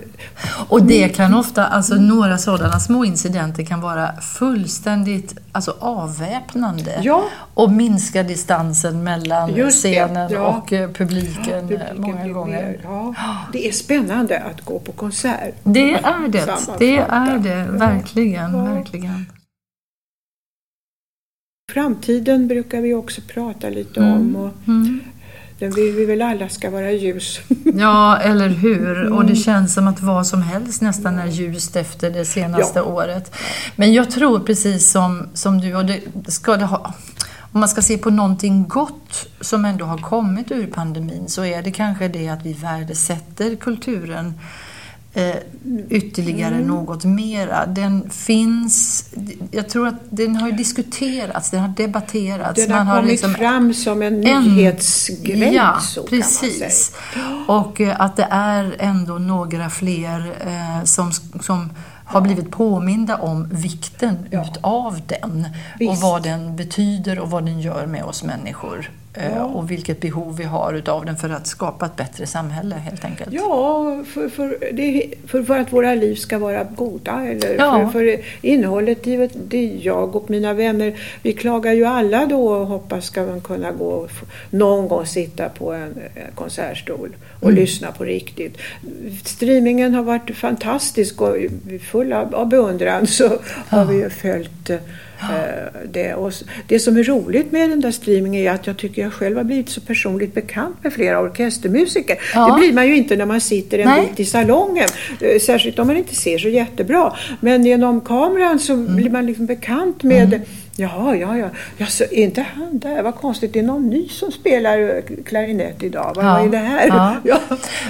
och 0.68 0.82
det 0.82 1.08
kan 1.08 1.34
ofta, 1.34 1.66
alltså 1.66 1.94
några 1.94 2.38
sådana 2.38 2.80
små 2.80 3.04
incidenter 3.04 3.64
kan 3.64 3.80
vara 3.80 4.20
fullständigt 4.20 5.34
alltså, 5.52 5.76
avväpnande. 5.78 7.00
Ja. 7.02 7.24
Och 7.54 7.72
minska 7.72 8.22
distansen 8.22 9.04
mellan 9.04 9.54
Just 9.54 9.82
scenen 9.82 10.32
ja. 10.32 10.40
och 10.40 10.72
uh, 10.72 10.88
publiken, 10.88 11.68
publiken 11.68 12.00
många 12.00 12.28
gånger. 12.28 12.80
ja. 12.82 13.14
Det 13.52 13.68
är 13.68 13.72
spännande 13.72 14.35
att 14.38 14.64
gå 14.64 14.78
på 14.78 14.92
konsert. 14.92 15.54
Det 15.62 15.94
är 15.94 16.28
det. 16.28 16.46
Det 16.78 16.96
är 16.96 17.38
det, 17.38 17.66
verkligen. 17.70 18.64
verkligen. 18.64 19.26
Framtiden 21.72 22.48
brukar 22.48 22.80
vi 22.80 22.94
också 22.94 23.20
prata 23.28 23.68
lite 23.68 24.00
mm. 24.00 24.12
om. 24.12 24.36
Och 24.36 24.68
mm. 24.68 25.00
Den 25.58 25.70
vill 25.70 25.92
vi 25.92 26.04
väl 26.04 26.22
alla 26.22 26.48
ska 26.48 26.70
vara 26.70 26.92
ljus. 26.92 27.40
Ja, 27.74 28.16
eller 28.16 28.48
hur? 28.48 29.00
Mm. 29.00 29.12
Och 29.12 29.24
det 29.24 29.36
känns 29.36 29.74
som 29.74 29.88
att 29.88 30.02
vad 30.02 30.26
som 30.26 30.42
helst 30.42 30.82
nästan 30.82 31.18
är 31.18 31.26
ljust 31.26 31.76
efter 31.76 32.10
det 32.10 32.24
senaste 32.24 32.78
ja. 32.78 32.84
året. 32.84 33.34
Men 33.76 33.92
jag 33.92 34.10
tror 34.10 34.40
precis 34.40 34.90
som, 34.90 35.28
som 35.34 35.60
du, 35.60 35.76
och 35.76 35.86
det 35.86 36.00
ska 36.26 36.56
det 36.56 36.64
ha, 36.64 36.94
om 37.56 37.60
man 37.60 37.68
ska 37.68 37.82
se 37.82 37.98
på 37.98 38.10
någonting 38.10 38.68
gott 38.68 39.26
som 39.40 39.64
ändå 39.64 39.84
har 39.84 39.98
kommit 39.98 40.50
ur 40.50 40.66
pandemin 40.66 41.28
så 41.28 41.44
är 41.44 41.62
det 41.62 41.70
kanske 41.70 42.08
det 42.08 42.28
att 42.28 42.46
vi 42.46 42.52
värdesätter 42.52 43.56
kulturen 43.56 44.34
eh, 45.14 45.36
ytterligare 45.90 46.54
mm. 46.54 46.66
något 46.66 47.04
mera. 47.04 47.66
Den 47.66 48.10
finns, 48.10 49.04
jag 49.50 49.68
tror 49.68 49.88
att 49.88 50.00
den 50.10 50.36
har 50.36 50.52
diskuterats, 50.52 51.50
den 51.50 51.60
har 51.60 51.68
debatterats. 51.68 52.66
Den 52.66 52.72
har 52.72 52.84
man 52.84 52.96
kommit 52.96 53.10
liksom 53.10 53.34
fram 53.34 53.74
som 53.74 54.02
en 54.02 54.20
nyhetsgrej, 54.20 55.54
ja, 55.54 55.80
så 55.80 56.02
precis. 56.02 56.92
Och 57.46 57.80
eh, 57.80 58.00
att 58.00 58.16
det 58.16 58.28
är 58.30 58.76
ändå 58.78 59.18
några 59.18 59.70
fler 59.70 60.36
eh, 60.46 60.84
som, 60.84 61.12
som 61.40 61.70
har 62.06 62.20
blivit 62.20 62.50
påminda 62.50 63.16
om 63.16 63.48
vikten 63.52 64.18
ja. 64.30 64.44
utav 64.44 65.00
den 65.06 65.48
Visst. 65.78 65.90
och 65.90 65.96
vad 66.10 66.22
den 66.22 66.56
betyder 66.56 67.18
och 67.18 67.30
vad 67.30 67.44
den 67.44 67.60
gör 67.60 67.86
med 67.86 68.04
oss 68.04 68.22
människor. 68.22 68.90
Eh, 69.16 69.36
ja. 69.36 69.44
och 69.44 69.70
vilket 69.70 70.00
behov 70.00 70.36
vi 70.36 70.44
har 70.44 70.74
utav 70.74 71.04
den 71.04 71.16
för 71.16 71.30
att 71.30 71.46
skapa 71.46 71.86
ett 71.86 71.96
bättre 71.96 72.26
samhälle 72.26 72.74
helt 72.74 73.04
enkelt. 73.04 73.32
Ja, 73.32 74.04
för, 74.06 74.28
för, 74.28 74.58
det, 74.72 75.14
för, 75.26 75.42
för 75.42 75.58
att 75.58 75.72
våra 75.72 75.94
liv 75.94 76.14
ska 76.14 76.38
vara 76.38 76.64
goda. 76.64 77.26
Eller 77.26 77.54
ja. 77.58 77.90
för, 77.92 77.92
för 77.92 78.20
innehållet 78.40 79.06
i 79.06 79.30
det 79.34 79.64
jag 79.64 80.16
och 80.16 80.30
mina 80.30 80.54
vänner, 80.54 80.94
vi 81.22 81.32
klagar 81.32 81.72
ju 81.72 81.84
alla 81.84 82.26
då 82.26 82.48
och 82.48 82.66
hoppas 82.66 83.04
ska 83.04 83.22
man 83.22 83.40
kunna 83.40 83.72
gå 83.72 83.88
och 83.88 84.10
någon 84.50 84.88
gång 84.88 85.06
sitta 85.06 85.48
på 85.48 85.72
en, 85.72 85.94
en 86.14 86.32
konsertstol 86.34 87.16
och 87.40 87.50
mm. 87.50 87.54
lyssna 87.54 87.92
på 87.92 88.04
riktigt. 88.04 88.58
Streamingen 89.24 89.94
har 89.94 90.02
varit 90.02 90.36
fantastisk 90.36 91.20
och 91.20 91.36
full 91.90 92.12
av, 92.12 92.34
av 92.34 92.48
beundran 92.48 93.06
så 93.06 93.24
ja. 93.24 93.38
har 93.68 93.84
vi 93.84 93.94
ju 93.94 94.10
följt 94.10 94.70
Eh, 94.70 94.78
det, 95.84 96.14
och 96.14 96.32
det 96.68 96.78
som 96.78 96.96
är 96.96 97.02
roligt 97.02 97.52
med 97.52 97.70
den 97.70 97.80
där 97.80 97.90
streamingen 97.90 98.42
är 98.42 98.50
att 98.50 98.66
jag 98.66 98.76
tycker 98.76 99.02
jag 99.02 99.12
själv 99.12 99.36
har 99.36 99.44
blivit 99.44 99.68
så 99.68 99.80
personligt 99.80 100.34
bekant 100.34 100.76
med 100.82 100.92
flera 100.92 101.20
orkestermusiker. 101.20 102.18
Ja. 102.34 102.46
Det 102.46 102.60
blir 102.60 102.72
man 102.72 102.88
ju 102.88 102.96
inte 102.96 103.16
när 103.16 103.26
man 103.26 103.40
sitter 103.40 103.78
en 103.78 103.88
Nej. 103.88 104.08
bit 104.08 104.20
i 104.20 104.24
salongen. 104.24 104.88
Eh, 105.20 105.40
särskilt 105.40 105.78
om 105.78 105.86
man 105.86 105.96
inte 105.96 106.14
ser 106.14 106.38
så 106.38 106.48
jättebra. 106.48 107.12
Men 107.40 107.66
genom 107.66 108.00
kameran 108.00 108.58
så 108.58 108.72
mm. 108.72 108.96
blir 108.96 109.10
man 109.10 109.26
liksom 109.26 109.46
bekant 109.46 110.02
med 110.02 110.34
mm 110.34 110.42
Jaha, 110.78 111.16
ja, 111.16 111.36
ja. 111.36 111.50
ja 111.76 111.86
så 111.86 112.04
är 112.04 112.24
inte 112.24 112.46
han 112.54 112.78
där? 112.78 113.02
Vad 113.02 113.14
konstigt, 113.14 113.52
det 113.52 113.58
är 113.58 113.62
någon 113.62 113.90
ny 113.90 114.08
som 114.08 114.32
spelar 114.32 114.78
eh, 114.78 115.24
klarinett 115.24 115.82
idag. 115.82 116.12
Vad 116.16 116.24
ja. 116.24 116.40
är 116.40 116.48
det 116.48 116.58
här? 116.58 116.88
Ja. 116.88 117.16
ja. 117.24 117.40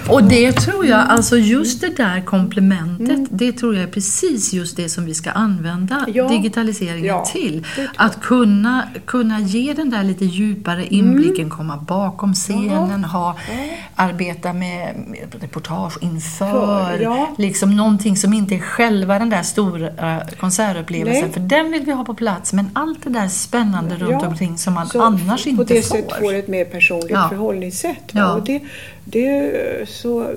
Och 0.09 0.25
det 0.25 0.53
tror 0.53 0.87
jag, 0.87 1.01
alltså 1.09 1.37
just 1.37 1.81
det 1.81 1.97
där 1.97 2.21
komplementet, 2.21 3.09
mm. 3.09 3.29
det 3.31 3.53
tror 3.53 3.75
jag 3.75 3.83
är 3.83 3.89
precis 3.89 4.53
just 4.53 4.77
det 4.77 4.89
som 4.89 5.05
vi 5.05 5.15
ska 5.15 5.31
använda 5.31 6.07
ja. 6.15 6.29
digitaliseringen 6.29 7.25
till. 7.33 7.67
Att 7.97 8.21
kunna, 8.21 8.89
kunna 9.05 9.41
ge 9.41 9.73
den 9.73 9.91
där 9.91 10.03
lite 10.03 10.25
djupare 10.25 10.87
inblicken, 10.87 11.45
mm. 11.45 11.51
komma 11.51 11.77
bakom 11.77 12.35
scenen, 12.35 13.05
ha, 13.05 13.37
arbeta 13.95 14.53
med, 14.53 14.95
med 15.07 15.35
reportage 15.41 15.99
inför, 16.01 16.99
För, 16.99 17.43
liksom 17.43 17.77
någonting 17.77 18.17
som 18.17 18.33
inte 18.33 18.55
är 18.55 18.59
själva 18.59 19.19
den 19.19 19.31
där 19.31 19.43
stora 19.43 20.21
konsertupplevelsen, 20.41 21.23
Nej. 21.25 21.33
för 21.33 21.41
den 21.41 21.73
vill 21.73 21.85
vi 21.85 21.93
ha 21.93 22.05
på 22.05 22.15
plats. 22.15 22.53
Men 22.53 22.76
allt 22.77 23.05
det 23.05 23.11
där 23.11 23.29
spännande 23.29 23.95
runt 23.95 24.23
ja, 24.23 24.29
omkring 24.29 24.59
som 24.59 24.75
man 24.75 24.91
annars 24.95 25.47
inte 25.47 25.57
får. 25.57 25.65
På 25.65 25.75
det 25.75 25.83
sättet 25.83 26.19
får 26.19 26.35
ett 26.35 26.49
mer 26.49 26.65
personligt 26.65 27.11
ja. 27.11 27.29
förhållningssätt. 27.29 28.11
Ja. 28.13 28.35
Och 28.35 28.45
det, 28.45 28.61
det, 29.05 29.89
så, 29.89 30.31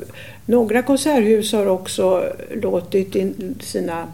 några 0.45 0.82
konserthus 0.82 1.54
har 1.54 1.65
också 1.65 2.23
låtit 2.62 3.15
in 3.15 3.56
sina 3.62 4.08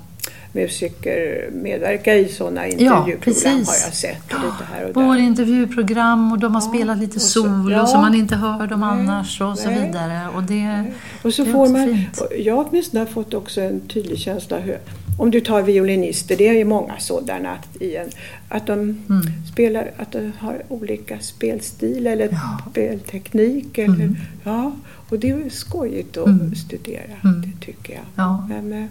musiker 0.56 1.50
medverka 1.52 2.16
i 2.16 2.28
sådana 2.28 2.68
intervjuprogram 2.68 3.44
ja, 3.44 3.52
har 3.52 3.76
jag 3.86 3.94
sett. 3.94 4.34
Och 4.34 4.40
lite 4.40 4.64
här 4.74 4.86
och 4.86 4.94
Både 4.94 5.20
intervjuprogram 5.20 6.32
och 6.32 6.40
de 6.40 6.56
har 6.56 6.62
ja, 6.62 6.68
spelat 6.68 6.98
lite 6.98 7.20
solo 7.20 7.72
ja, 7.72 7.86
som 7.86 8.02
man 8.02 8.16
inte 8.16 8.36
hör 8.36 8.68
dem 8.68 8.80
nej, 8.80 8.90
annars 8.90 9.42
och 9.42 9.58
så 9.58 9.70
nej, 9.70 9.86
vidare. 9.86 10.30
Och, 10.36 10.44
det, 10.44 10.86
och 11.24 11.34
så 11.34 11.44
det 11.44 11.52
får 11.52 11.70
man, 11.70 11.86
fint. 11.86 12.22
Jag 12.38 12.68
åtminstone 12.68 13.02
har 13.02 13.08
fått 13.08 13.34
också 13.34 13.62
en 13.62 13.82
tydlig 13.88 14.20
känsla 14.20 14.58
om 15.18 15.32
du 15.32 15.42
tar 15.42 15.62
violinister, 15.62 16.36
det 16.38 16.48
är 16.48 16.54
ju 16.54 16.66
många 16.66 17.00
sådana, 17.00 17.52
att, 17.52 17.82
i 17.82 17.96
en, 17.96 18.10
att 18.50 18.68
de 18.68 18.74
mm. 18.74 19.22
spelar, 19.52 19.92
att 19.98 20.12
de 20.12 20.32
har 20.40 20.62
olika 20.70 21.20
spelstil 21.20 22.08
eller 22.08 22.30
ja. 22.32 22.60
spelteknik. 22.70 23.78
Eller, 23.78 23.94
mm. 23.94 24.16
ja, 24.44 24.72
och 25.10 25.20
det 25.20 25.30
är 25.30 25.50
skojigt 25.50 26.18
att 26.18 26.28
mm. 26.28 26.56
studera, 26.56 27.16
mm. 27.24 27.42
det 27.42 27.66
tycker 27.66 27.94
jag. 27.94 28.04
Ja. 28.16 28.48
Men, 28.50 28.74
eh, 28.74 28.86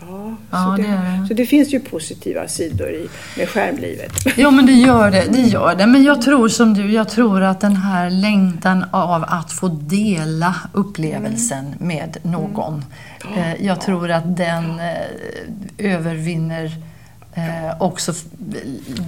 Ja, 0.00 0.36
ja 0.50 0.64
så, 0.64 0.82
det, 0.82 0.88
det 0.88 1.26
så 1.28 1.34
det 1.34 1.46
finns 1.46 1.74
ju 1.74 1.80
positiva 1.80 2.48
sidor 2.48 2.90
i, 2.90 3.08
med 3.36 3.48
skärmlivet. 3.48 4.12
Ja, 4.36 4.50
men 4.50 4.66
det 4.66 4.72
gör 4.72 5.10
det, 5.10 5.24
det 5.30 5.40
gör 5.40 5.74
det. 5.74 5.86
Men 5.86 6.02
jag 6.02 6.22
tror 6.22 6.48
som 6.48 6.74
du, 6.74 6.92
jag 6.92 7.08
tror 7.08 7.42
att 7.42 7.60
den 7.60 7.76
här 7.76 8.10
längtan 8.10 8.84
av 8.90 9.24
att 9.28 9.52
få 9.52 9.68
dela 9.68 10.54
upplevelsen 10.72 11.66
mm. 11.66 11.78
med 11.78 12.16
någon, 12.22 12.84
mm. 13.34 13.64
jag 13.64 13.80
tror 13.80 14.10
att 14.10 14.36
den 14.36 14.80
eh, 14.80 15.94
övervinner 15.94 16.72
eh, 17.34 17.82
också 17.82 18.12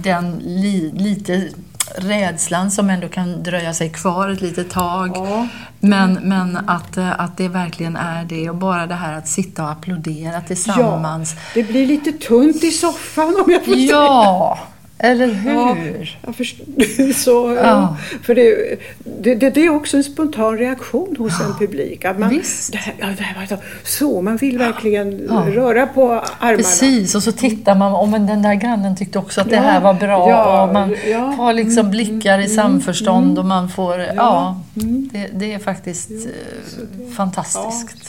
den 0.03 0.41
li, 0.45 0.91
lite 0.95 1.49
rädslan 1.97 2.71
som 2.71 2.89
ändå 2.89 3.07
kan 3.07 3.43
dröja 3.43 3.73
sig 3.73 3.89
kvar 3.89 4.29
ett 4.29 4.41
litet 4.41 4.69
tag. 4.69 5.11
Ja. 5.15 5.47
Men, 5.79 6.13
men 6.13 6.57
att, 6.57 6.97
eh, 6.97 7.19
att 7.19 7.37
det 7.37 7.47
verkligen 7.47 7.95
är 7.95 8.25
det 8.25 8.49
och 8.49 8.55
bara 8.55 8.87
det 8.87 8.95
här 8.95 9.17
att 9.17 9.27
sitta 9.27 9.63
och 9.63 9.71
applådera 9.71 10.41
tillsammans. 10.41 11.33
Ja, 11.35 11.41
det 11.53 11.63
blir 11.63 11.87
lite 11.87 12.11
tunt 12.11 12.63
i 12.63 12.71
soffan 12.71 13.43
om 13.45 13.51
jag 13.51 13.65
får 13.65 13.75
ja. 13.75 14.57
säga. 14.57 14.78
Eller 15.01 15.27
hur? 15.27 16.19
Ja, 16.25 16.33
förstår, 16.33 17.13
så, 17.13 17.57
ja. 17.63 17.97
För 18.23 18.35
det, 18.35 18.79
det, 19.21 19.49
det, 19.49 19.65
är 19.65 19.69
också 19.69 19.97
en 19.97 20.03
spontan 20.03 20.57
reaktion 20.57 21.15
hos 21.19 21.33
ja. 21.39 21.45
en 21.45 21.67
publik. 21.67 22.05
Att 22.05 22.19
man, 22.19 22.29
Visst. 22.29 22.71
Det 22.71 22.77
här, 22.77 22.93
ja, 22.99 23.07
det 23.17 23.23
här 23.23 23.47
var 23.49 23.57
så, 23.83 24.21
man 24.21 24.37
vill 24.37 24.57
verkligen 24.57 25.27
ja. 25.29 25.45
röra 25.47 25.87
på 25.87 26.11
armarna. 26.11 26.57
Precis, 26.57 27.15
och 27.15 27.23
så 27.23 27.31
tittar 27.31 27.75
man 27.75 27.93
om 27.93 28.11
den 28.11 28.41
där 28.41 28.53
grannen 28.53 28.95
tyckte 28.95 29.19
också 29.19 29.41
att 29.41 29.49
det 29.49 29.57
här 29.57 29.81
var 29.81 29.93
bra. 29.93 30.63
och 30.63 30.73
man 30.73 30.95
har 31.37 31.53
liksom 31.53 31.79
mm, 31.79 31.91
blickar 31.91 32.39
i 32.39 32.43
mm, 32.43 32.55
samförstånd 32.55 33.25
mm, 33.25 33.37
och 33.37 33.45
man 33.45 33.69
får... 33.69 33.99
Ja, 34.15 34.61
mm. 34.81 35.09
det, 35.33 35.53
är 35.53 35.59
faktiskt 35.59 36.09
det, 36.09 37.11
fantastiskt. 37.15 38.05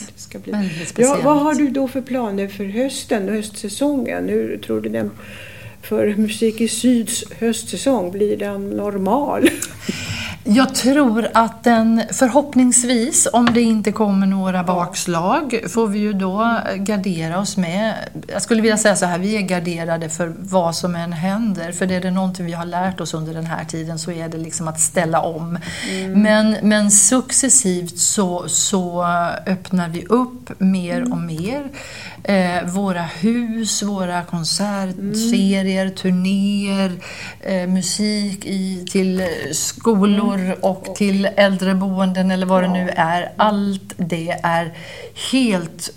Ja, 0.95 1.17
vad 1.23 1.39
har 1.39 1.53
du 1.53 1.69
då 1.69 1.87
för 1.87 2.01
planer 2.01 2.47
för 2.47 2.65
hösten, 2.65 3.29
höstsäsongen? 3.29 4.29
Hur 4.29 4.57
tror 4.57 4.81
du 4.81 4.89
den 4.89 5.11
för 5.81 6.15
Musik 6.15 6.61
i 6.61 6.67
Syds 6.67 7.23
höstsäsong? 7.39 8.11
Blir 8.11 8.37
den 8.37 8.69
normal? 8.69 9.49
Jag 10.43 10.75
tror 10.75 11.27
att 11.33 11.63
den 11.63 12.03
förhoppningsvis, 12.11 13.27
om 13.33 13.45
det 13.53 13.61
inte 13.61 13.91
kommer 13.91 14.27
några 14.27 14.63
bakslag, 14.63 15.63
får 15.69 15.87
vi 15.87 15.99
ju 15.99 16.13
då 16.13 16.59
gardera 16.75 17.39
oss 17.39 17.57
med. 17.57 17.95
Jag 18.27 18.41
skulle 18.41 18.61
vilja 18.61 18.77
säga 18.77 18.95
så 18.95 19.05
här, 19.05 19.19
vi 19.19 19.37
är 19.37 19.41
garderade 19.41 20.09
för 20.09 20.33
vad 20.39 20.75
som 20.75 20.95
än 20.95 21.13
händer. 21.13 21.71
För 21.71 21.85
det 21.85 21.95
är 21.95 22.01
det 22.01 22.11
någonting 22.11 22.45
vi 22.45 22.51
har 22.51 22.65
lärt 22.65 23.01
oss 23.01 23.13
under 23.13 23.33
den 23.33 23.45
här 23.45 23.65
tiden 23.65 23.99
så 23.99 24.11
är 24.11 24.29
det 24.29 24.37
liksom 24.37 24.67
att 24.67 24.79
ställa 24.79 25.21
om. 25.21 25.57
Mm. 25.89 26.21
Men, 26.21 26.57
men 26.61 26.91
successivt 26.91 27.97
så, 27.97 28.49
så 28.49 29.05
öppnar 29.45 29.89
vi 29.89 30.05
upp 30.05 30.59
mer 30.59 31.11
och 31.11 31.17
mer. 31.17 31.69
Eh, 32.23 32.65
våra 32.65 33.01
hus, 33.01 33.83
våra 33.83 34.23
konsertserier, 34.23 35.81
mm. 35.81 35.95
turnéer, 35.95 36.91
eh, 37.39 37.67
musik 37.67 38.45
i, 38.45 38.85
till 38.91 39.23
skolor 39.51 40.39
mm. 40.39 40.57
och 40.61 40.95
till 40.95 41.25
äldreboenden 41.35 42.31
eller 42.31 42.45
vad 42.45 42.63
det 42.63 42.69
nu 42.69 42.89
är. 42.95 43.31
Allt 43.37 43.93
det 43.97 44.39
är 44.43 44.73
helt 45.31 45.89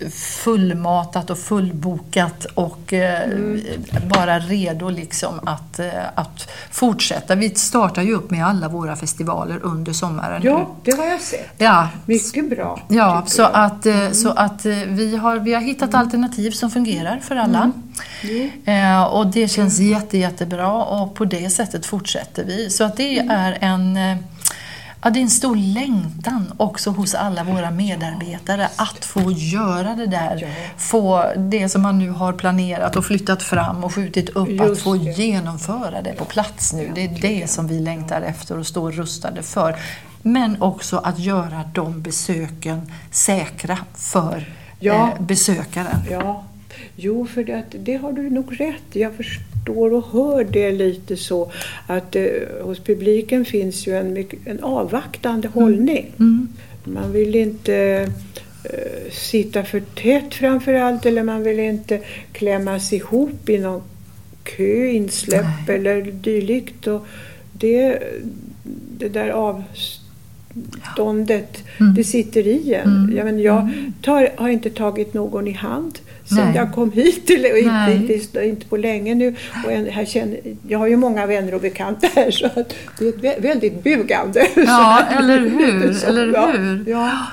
fullmatat 0.43 1.29
och 1.29 1.39
fullbokat 1.39 2.45
och 2.45 2.93
eh, 2.93 3.23
mm. 3.23 3.61
bara 4.09 4.39
redo 4.39 4.89
liksom 4.89 5.39
att, 5.45 5.79
eh, 5.79 5.89
att 6.15 6.49
fortsätta. 6.71 7.35
Vi 7.35 7.49
startar 7.49 8.01
ju 8.01 8.13
upp 8.13 8.31
med 8.31 8.45
alla 8.45 8.67
våra 8.67 8.95
festivaler 8.95 9.59
under 9.63 9.93
sommaren. 9.93 10.41
Ja, 10.43 10.75
det 10.83 10.91
har 10.91 11.05
jag 11.05 11.21
sett. 11.21 11.53
Ja. 11.57 11.89
Mycket 12.05 12.49
bra. 12.49 12.79
Ja, 12.87 13.23
så 13.27 13.43
att, 13.43 13.85
eh, 13.85 13.99
mm. 13.99 14.13
så 14.13 14.29
att 14.29 14.65
vi, 14.65 15.17
har, 15.17 15.39
vi 15.39 15.53
har 15.53 15.61
hittat 15.61 15.89
mm. 15.89 16.01
Alternativ 16.15 16.51
som 16.51 16.71
fungerar 16.71 17.19
för 17.19 17.35
alla. 17.35 17.71
Mm. 18.23 18.51
Eh, 18.65 19.03
och 19.03 19.27
det 19.27 19.47
känns 19.47 19.79
jätte, 19.79 20.17
jättebra 20.17 20.73
och 20.73 21.15
på 21.15 21.25
det 21.25 21.49
sättet 21.49 21.85
fortsätter 21.85 22.45
vi. 22.45 22.69
Så 22.69 22.83
att 22.83 22.97
det 22.97 23.19
mm. 23.19 23.31
är 23.31 23.57
en 23.61 23.97
Ja, 25.01 25.11
det 25.11 25.19
är 25.19 25.21
en 25.21 25.29
stor 25.29 25.55
längtan 25.55 26.53
också 26.57 26.89
hos 26.89 27.15
alla 27.15 27.43
våra 27.43 27.71
medarbetare 27.71 28.69
att 28.75 29.05
få 29.05 29.31
göra 29.31 29.95
det 29.95 30.05
där. 30.05 30.47
Få 30.77 31.25
det 31.37 31.69
som 31.69 31.81
man 31.81 31.99
nu 31.99 32.09
har 32.09 32.33
planerat 32.33 32.95
och 32.95 33.05
flyttat 33.05 33.43
fram 33.43 33.83
och 33.83 33.93
skjutit 33.93 34.29
upp, 34.29 34.49
Just 34.49 34.71
att 34.71 34.79
få 34.79 34.93
det. 34.93 35.11
genomföra 35.11 36.01
det 36.01 36.13
på 36.13 36.25
plats 36.25 36.73
nu. 36.73 36.91
Det 36.95 37.03
är 37.03 37.21
det 37.21 37.49
som 37.49 37.67
vi 37.67 37.79
längtar 37.79 38.21
efter 38.21 38.57
och 38.59 38.67
står 38.67 38.91
rustade 38.91 39.43
för. 39.43 39.75
Men 40.21 40.61
också 40.61 40.97
att 40.97 41.19
göra 41.19 41.61
de 41.73 42.01
besöken 42.01 42.91
säkra 43.11 43.77
för 43.95 44.45
ja. 44.79 45.11
eh, 45.11 45.25
besökaren. 45.25 45.99
Ja. 46.11 46.45
Jo, 46.95 47.25
för 47.25 47.43
det, 47.43 47.63
det 47.71 47.95
har 47.95 48.11
du 48.11 48.29
nog 48.29 48.59
rätt 48.59 48.95
Jag 48.95 49.13
förstår 49.13 49.93
och 49.93 50.05
hör 50.11 50.43
det 50.43 50.71
lite 50.71 51.17
så 51.17 51.51
att 51.87 52.15
eh, 52.15 52.25
hos 52.61 52.79
publiken 52.79 53.45
finns 53.45 53.87
ju 53.87 53.97
en, 53.97 54.25
en 54.45 54.63
avvaktande 54.63 55.47
mm. 55.47 55.63
hållning. 55.63 56.11
Mm. 56.19 56.47
Man 56.83 57.11
vill 57.11 57.35
inte 57.35 57.75
eh, 58.63 59.11
sitta 59.11 59.63
för 59.63 59.79
tätt 59.79 60.33
framför 60.33 60.73
allt 60.73 61.05
eller 61.05 61.23
man 61.23 61.43
vill 61.43 61.59
inte 61.59 62.01
klämmas 62.31 62.93
ihop 62.93 63.49
i 63.49 63.57
någon 63.57 63.81
kö, 64.43 64.87
insläpp 64.87 65.45
Nej. 65.67 65.75
eller 65.75 66.01
dylikt. 66.01 66.87
Och 66.87 67.05
det, 67.53 67.99
det 68.97 69.09
där 69.09 69.29
avståndet, 69.29 70.04
mm. 71.79 71.93
det 71.93 72.03
sitter 72.03 72.47
i 72.47 72.73
en. 72.73 73.03
Mm. 73.03 73.17
Jag, 73.17 73.25
men, 73.25 73.39
jag 73.39 73.61
mm. 73.61 73.93
tar, 74.01 74.29
har 74.35 74.49
inte 74.49 74.69
tagit 74.69 75.13
någon 75.13 75.47
i 75.47 75.51
hand 75.51 75.99
sen 76.25 76.53
jag 76.55 76.73
kom 76.73 76.91
hit. 76.91 77.29
Eller, 77.29 77.57
inte, 77.57 78.13
inte, 78.13 78.45
inte 78.45 78.65
på 78.65 78.77
länge 78.77 79.15
nu. 79.15 79.35
Och 79.65 79.71
en, 79.71 79.89
här 79.89 80.05
känner, 80.05 80.39
jag 80.67 80.79
har 80.79 80.87
ju 80.87 80.95
många 80.95 81.25
vänner 81.25 81.53
och 81.53 81.61
bekanta 81.61 82.07
här 82.15 82.31
så 82.31 82.49
det 82.99 83.27
är 83.27 83.41
väldigt 83.41 83.83
bugande. 83.83 84.47
Ja, 84.55 85.03
eller 85.19 85.39
hur? 85.39 86.05
eller 86.05 86.25
hur? 86.25 86.83
Ja. 86.87 86.91
Ja, 86.91 87.25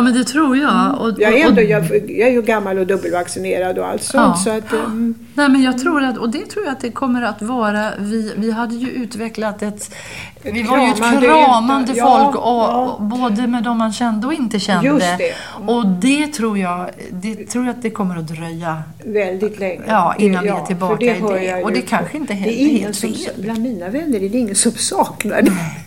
men 0.00 0.14
det 0.14 0.24
tror 0.24 0.56
jag. 0.56 0.84
Mm. 0.86 0.94
Och, 0.94 1.12
jag, 1.18 1.32
är 1.32 1.48
ändå, 1.48 1.62
jag, 1.62 1.84
jag, 2.10 2.28
är 2.28 2.32
ju 2.32 2.42
gammal 2.42 2.78
och 2.78 2.86
dubbelvaccinerad 2.86 3.78
och 3.78 3.86
allt 3.86 4.02
sånt. 4.02 4.36
Ja. 4.36 4.42
Så 4.44 4.50
att, 4.50 4.72
um... 4.72 5.14
Nej, 5.34 5.48
men 5.48 5.62
jag 5.62 5.78
tror 5.78 6.02
att, 6.02 6.18
och 6.18 6.30
det 6.30 6.46
tror 6.46 6.64
jag 6.64 6.72
att 6.72 6.80
det 6.80 6.90
kommer 6.90 7.22
att 7.22 7.42
vara. 7.42 7.90
Vi, 7.98 8.32
vi 8.36 8.50
hade 8.50 8.74
ju 8.74 8.90
utvecklat 8.90 9.62
ett... 9.62 9.94
ett 10.42 10.54
vi 10.54 10.62
var 10.62 10.78
ju 10.78 10.92
ett 10.92 11.22
kramande 11.22 11.86
folk, 11.86 11.98
ja, 11.98 12.26
och, 12.28 12.62
ja. 12.62 12.96
både 13.00 13.46
med 13.46 13.62
de 13.62 13.78
man 13.78 13.92
kände 13.92 14.26
och 14.26 14.32
inte 14.32 14.60
kände. 14.60 14.86
Just 14.86 15.18
det. 15.18 15.34
Mm. 15.56 15.68
Och 15.68 15.86
det 15.86 16.26
tror, 16.26 16.58
jag, 16.58 16.90
det 17.10 17.34
tror 17.34 17.64
jag 17.64 17.74
att 17.74 17.82
det 17.82 17.90
kommer 17.90 18.16
att 18.16 18.28
dröja 18.28 18.82
väldigt 19.04 19.58
länge. 19.58 19.82
Ja, 19.86 20.14
innan 20.18 20.44
vi 20.44 20.50
är 20.50 20.66
tillbaka 20.66 20.96
det 20.96 21.16
i 21.16 21.46
det. 21.46 21.62
Och 21.64 21.72
det 21.72 21.82
kanske 21.82 22.16
inte 22.16 22.32
är 22.32 22.36
helt 22.36 22.96
fel. 22.96 23.32
Bland 23.36 23.62
mina 23.62 23.88
vänner 23.88 24.22
är 24.22 24.28
det 24.28 24.38
ingen 24.38 24.54
som 24.54 24.72
saknar 24.72 25.42
det. 25.42 25.50
Nej. 25.50 25.81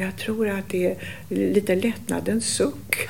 Jag 0.00 0.16
tror 0.16 0.48
att 0.48 0.68
det 0.68 0.86
är 0.86 0.96
lite 1.28 1.74
lättnadens 1.74 2.46
suck. 2.46 3.08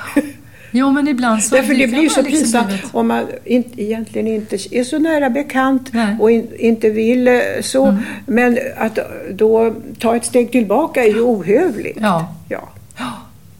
Jo, 0.71 0.91
men 0.91 1.09
ibland 1.09 1.43
så... 1.43 1.55
Därför 1.55 1.75
det 1.75 1.87
blir 1.87 2.09
så 2.09 2.23
liksom 2.23 2.25
pinsamt 2.25 2.71
om 2.93 3.09
man 3.09 3.27
in, 3.45 3.65
egentligen 3.77 4.27
inte 4.27 4.57
är 4.71 4.85
så 4.85 4.99
nära 4.99 5.31
bekant 5.31 5.93
Nej. 5.93 6.17
och 6.21 6.31
in, 6.31 6.49
inte 6.59 6.91
vill 6.91 7.29
eh, 7.29 7.41
så. 7.63 7.87
Mm. 7.87 8.03
Men 8.27 8.59
att 8.77 8.99
då 9.33 9.75
ta 9.99 10.17
ett 10.17 10.25
steg 10.25 10.53
tillbaka 10.53 11.05
är 11.05 11.09
ju 11.09 11.21
ohövligt. 11.21 11.99
Ja. 12.01 12.35
ja. 12.49 12.69
ja 12.99 13.13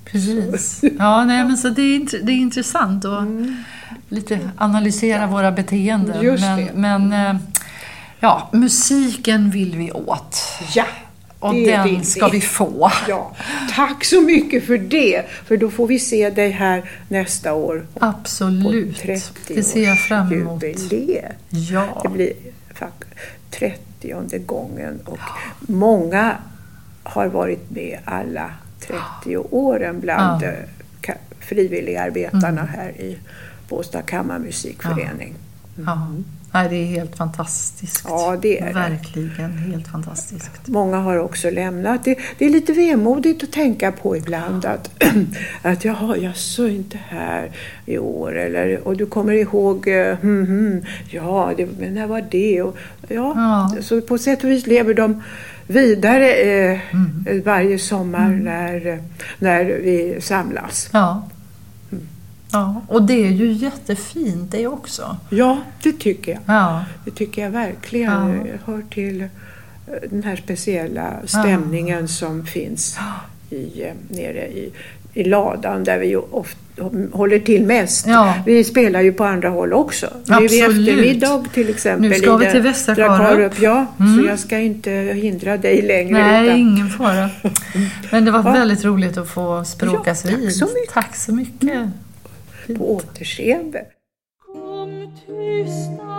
precis. 0.05 0.81
Ja, 0.99 1.25
nej, 1.25 1.45
men 1.45 1.57
så 1.57 1.69
det, 1.69 1.83
är, 1.83 2.23
det 2.23 2.33
är 2.33 2.37
intressant 2.37 3.05
att 3.05 3.21
mm. 3.21 3.57
lite 4.09 4.39
analysera 4.57 5.27
våra 5.27 5.53
beteenden. 5.53 6.23
Just 6.23 6.43
men, 6.43 6.59
det. 6.59 6.73
men 6.75 7.13
eh, 7.13 7.37
ja, 8.21 8.51
musiken 8.53 9.51
vill 9.51 9.77
vi 9.77 9.93
åt. 9.93 10.37
Ja. 10.75 10.85
Och 11.41 11.55
det 11.55 11.77
den 11.77 12.05
ska 12.05 12.29
vi 12.29 12.41
få. 12.41 12.93
Ja. 13.09 13.37
Tack 13.75 14.05
så 14.05 14.21
mycket 14.21 14.67
för 14.67 14.79
det, 14.79 15.25
för 15.45 15.57
då 15.57 15.71
får 15.71 15.87
vi 15.87 15.99
se 15.99 16.31
dig 16.31 16.51
här 16.51 16.91
nästa 17.09 17.55
år. 17.55 17.87
Absolut, 18.01 19.03
det 19.49 19.63
ser 19.63 19.85
jag 19.85 19.99
fram 19.99 20.33
emot. 20.33 20.63
Jubileet. 20.63 21.33
Ja. 21.51 22.01
Det 22.03 22.09
blir 22.09 22.33
30 23.51 24.39
gången 24.39 25.01
och 25.05 25.19
många 25.61 26.37
har 27.03 27.27
varit 27.27 27.71
med 27.71 27.99
alla 28.05 28.51
30 29.23 29.37
åren 29.37 30.01
bland 30.01 30.43
ja. 30.43 30.49
Eh, 30.49 31.15
frivilligarbetarna 31.41 32.49
mm. 32.49 32.67
här 32.67 32.89
i 32.91 33.19
Båstad 33.69 34.03
kammarmusikförening. 34.03 35.35
Mm. 35.79 36.25
Nej, 36.53 36.69
det 36.69 36.77
är 36.77 36.87
helt 36.87 37.17
fantastiskt. 37.17 38.05
Ja, 38.09 38.39
det 38.43 38.61
är 38.61 38.75
Verkligen 38.75 39.59
helt 39.59 39.89
fantastiskt. 39.89 40.51
Många 40.67 40.97
har 40.97 41.17
också 41.17 41.51
lämnat. 41.51 42.05
Det, 42.05 42.19
det 42.39 42.45
är 42.45 42.51
lite 42.51 42.73
vemodigt 42.73 43.43
att 43.43 43.53
tänka 43.53 43.93
på 43.93 44.17
ibland 44.17 44.65
att, 44.65 44.91
att 45.63 45.85
jaha, 45.85 46.17
jag 46.17 46.37
så 46.37 46.67
inte 46.67 46.99
här 47.09 47.51
i 47.87 47.99
år. 47.99 48.39
Eller, 48.39 48.89
och 48.89 48.97
du 48.97 49.07
kommer 49.07 49.33
ihåg, 49.33 49.89
hmm, 50.21 50.47
hmm, 50.47 50.85
ja, 51.11 51.53
det, 51.57 51.69
men 51.79 51.95
när 51.95 52.07
var 52.07 52.25
det? 52.31 52.63
Och, 52.63 52.77
ja, 53.09 53.33
ja, 53.37 53.83
Så 53.83 54.01
på 54.01 54.19
sätt 54.19 54.45
och 54.45 54.51
vis 54.51 54.67
lever 54.67 54.95
de 54.95 55.23
vidare 55.67 56.33
eh, 56.33 56.81
mm. 56.91 57.43
varje 57.45 57.79
sommar 57.79 58.27
mm. 58.27 58.45
när, 58.45 59.03
när 59.39 59.65
vi 59.65 60.21
samlas. 60.21 60.91
Ja. 60.93 61.29
Ja, 62.53 62.83
och 62.89 63.03
det 63.03 63.27
är 63.27 63.31
ju 63.31 63.53
jättefint 63.53 64.51
det 64.51 64.67
också. 64.67 65.17
Ja, 65.31 65.59
det 65.83 65.93
tycker 65.93 66.33
jag. 66.33 66.41
Ja. 66.47 66.85
Det 67.05 67.11
tycker 67.11 67.43
jag 67.43 67.51
verkligen. 67.51 68.47
Ja. 68.47 68.73
Hör 68.73 68.83
till 68.91 69.21
eh, 69.21 69.29
den 70.11 70.23
här 70.23 70.37
speciella 70.37 71.13
stämningen 71.25 72.01
ja. 72.01 72.07
som 72.09 72.47
finns 72.47 72.99
i, 73.51 73.83
eh, 73.83 73.93
nere 74.09 74.49
i, 74.49 74.73
i 75.15 75.25
ladan 75.25 75.85
där 75.85 75.99
vi 75.99 76.17
ofta 76.17 76.59
håller 77.13 77.39
till 77.39 77.67
mest. 77.67 78.07
Ja. 78.07 78.35
Vi 78.47 78.65
spelar 78.65 79.01
ju 79.01 79.13
på 79.13 79.25
andra 79.25 79.49
håll 79.49 79.73
också. 79.73 80.07
Absolut. 80.07 80.51
Nu 80.51 80.57
vid 80.59 80.65
eftermiddag 80.65 81.45
till 81.55 81.71
exempel. 81.71 82.11
Nu 82.11 82.15
ska 82.15 82.37
vi 82.37 82.51
till 82.51 82.63
Västra 82.63 82.95
Karup. 82.95 83.61
Ja, 83.61 83.87
mm. 84.01 84.19
så 84.19 84.29
jag 84.29 84.39
ska 84.39 84.59
inte 84.59 84.91
hindra 84.91 85.57
dig 85.57 85.83
längre. 85.83 86.23
Nej, 86.23 86.47
utan... 86.47 86.59
ingen 86.59 86.89
fara. 86.89 87.31
Men 88.11 88.25
det 88.25 88.31
var 88.31 88.45
ja. 88.45 88.53
väldigt 88.53 88.85
roligt 88.85 89.17
att 89.17 89.29
få 89.29 89.65
språkas 89.65 90.25
ja, 90.25 90.31
tack 90.31 90.41
vid. 90.41 90.57
Så 90.57 90.65
mycket. 90.65 90.95
Tack 90.95 91.17
så 91.17 91.35
mycket. 91.35 91.89
På 92.79 92.95
återseende. 92.95 93.85
Kom 94.39 95.17
tysta 95.27 96.10